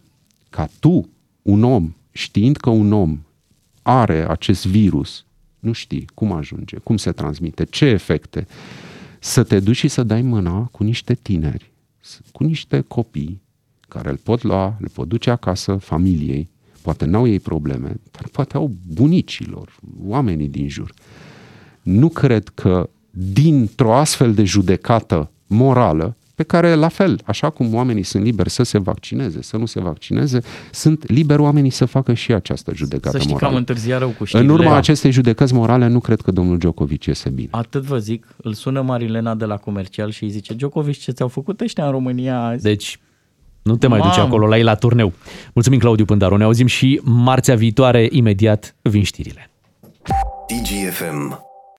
ca 0.56 0.70
tu, 0.80 1.10
un 1.42 1.64
om, 1.64 1.94
știind 2.12 2.58
că 2.58 2.70
un 2.70 2.92
om 2.92 3.20
are 3.82 4.30
acest 4.30 4.66
virus, 4.66 5.26
nu 5.60 5.72
știi 5.72 6.08
cum 6.14 6.32
ajunge, 6.32 6.78
cum 6.78 6.98
se 6.98 7.12
transmite, 7.12 7.66
ce 7.66 7.86
efecte, 7.86 8.48
să 9.20 9.44
te 9.44 9.60
duci 9.60 9.76
și 9.76 9.88
să 9.88 10.04
dai 10.04 10.22
mâna 10.22 10.64
cu 10.64 10.84
niște 10.84 11.14
tineri, 11.14 11.72
cu 12.32 12.44
niște 12.44 12.82
copii 12.82 13.42
care 13.88 14.10
îl 14.10 14.18
pot 14.18 14.44
lua, 14.44 14.78
îl 14.80 14.90
pot 14.94 15.08
duce 15.08 15.30
acasă 15.30 15.76
familiei, 15.76 16.50
poate 16.82 17.06
n-au 17.06 17.28
ei 17.28 17.40
probleme, 17.40 17.96
dar 18.12 18.28
poate 18.32 18.58
au 18.58 18.72
bunicilor, 18.94 19.80
oamenii 20.04 20.50
din 20.50 20.70
jur. 20.70 20.94
Nu 21.82 22.10
cred 22.10 22.50
că 22.50 22.90
dintr-o 23.12 23.94
astfel 23.94 24.34
de 24.34 24.44
judecată 24.44 25.32
morală, 25.48 26.16
pe 26.36 26.44
care, 26.44 26.74
la 26.74 26.88
fel, 26.88 27.20
așa 27.26 27.50
cum 27.50 27.74
oamenii 27.74 28.04
sunt 28.04 28.24
liberi 28.24 28.50
să 28.50 28.64
se 28.64 28.78
vaccineze, 28.78 29.42
să 29.42 29.58
nu 29.58 29.66
se 29.66 29.80
vaccineze, 29.80 30.40
sunt 30.72 31.10
liberi 31.10 31.42
oamenii 31.42 31.70
să 31.70 31.86
facă 31.86 32.14
și 32.14 32.34
această 32.34 32.72
judecată 32.74 33.10
Să 33.10 33.18
știi 33.18 33.28
că 33.28 33.34
morală. 33.34 33.52
am 33.52 33.58
întârziat 33.58 34.00
rău 34.00 34.08
cu 34.08 34.16
În 34.20 34.26
știrile. 34.26 34.52
urma 34.52 34.76
acestei 34.76 35.12
judecăți 35.12 35.54
morale, 35.54 35.88
nu 35.88 36.00
cred 36.00 36.22
că 36.22 36.32
domnul 36.32 36.58
Djokovic 36.58 37.04
iese 37.06 37.30
bine. 37.30 37.48
Atât 37.52 37.82
vă 37.84 37.98
zic, 37.98 38.28
îl 38.38 38.54
sună 38.54 38.82
Marilena 38.82 39.36
de 39.36 39.46
la 39.46 39.58
comercial 39.58 40.12
și 40.12 40.24
îi 40.24 40.30
zice 40.30 40.54
Djokovic, 40.54 40.98
ce 41.00 41.12
ți-au 41.12 41.28
făcut 41.28 41.62
ăștia 41.62 41.86
în 41.86 41.92
România 41.92 42.40
azi? 42.42 42.64
Deci, 42.64 43.00
nu 43.62 43.76
te 43.78 43.88
mai 43.88 44.00
duci 44.00 44.08
Mamă. 44.16 44.24
acolo 44.28 44.48
la 44.48 44.58
ei 44.58 44.64
la 44.64 44.76
turneu. 44.76 45.14
Mulțumim, 45.54 45.80
Claudiu 45.80 46.06
Pândaru. 46.06 46.38
Ne 46.38 46.44
auzim 46.44 46.66
și 46.68 47.02
marțea 47.04 47.56
viitoare, 47.56 48.08
imediat 48.12 48.76
vin 48.82 49.04
știrile. 49.04 49.50
DGFM. 50.48 51.40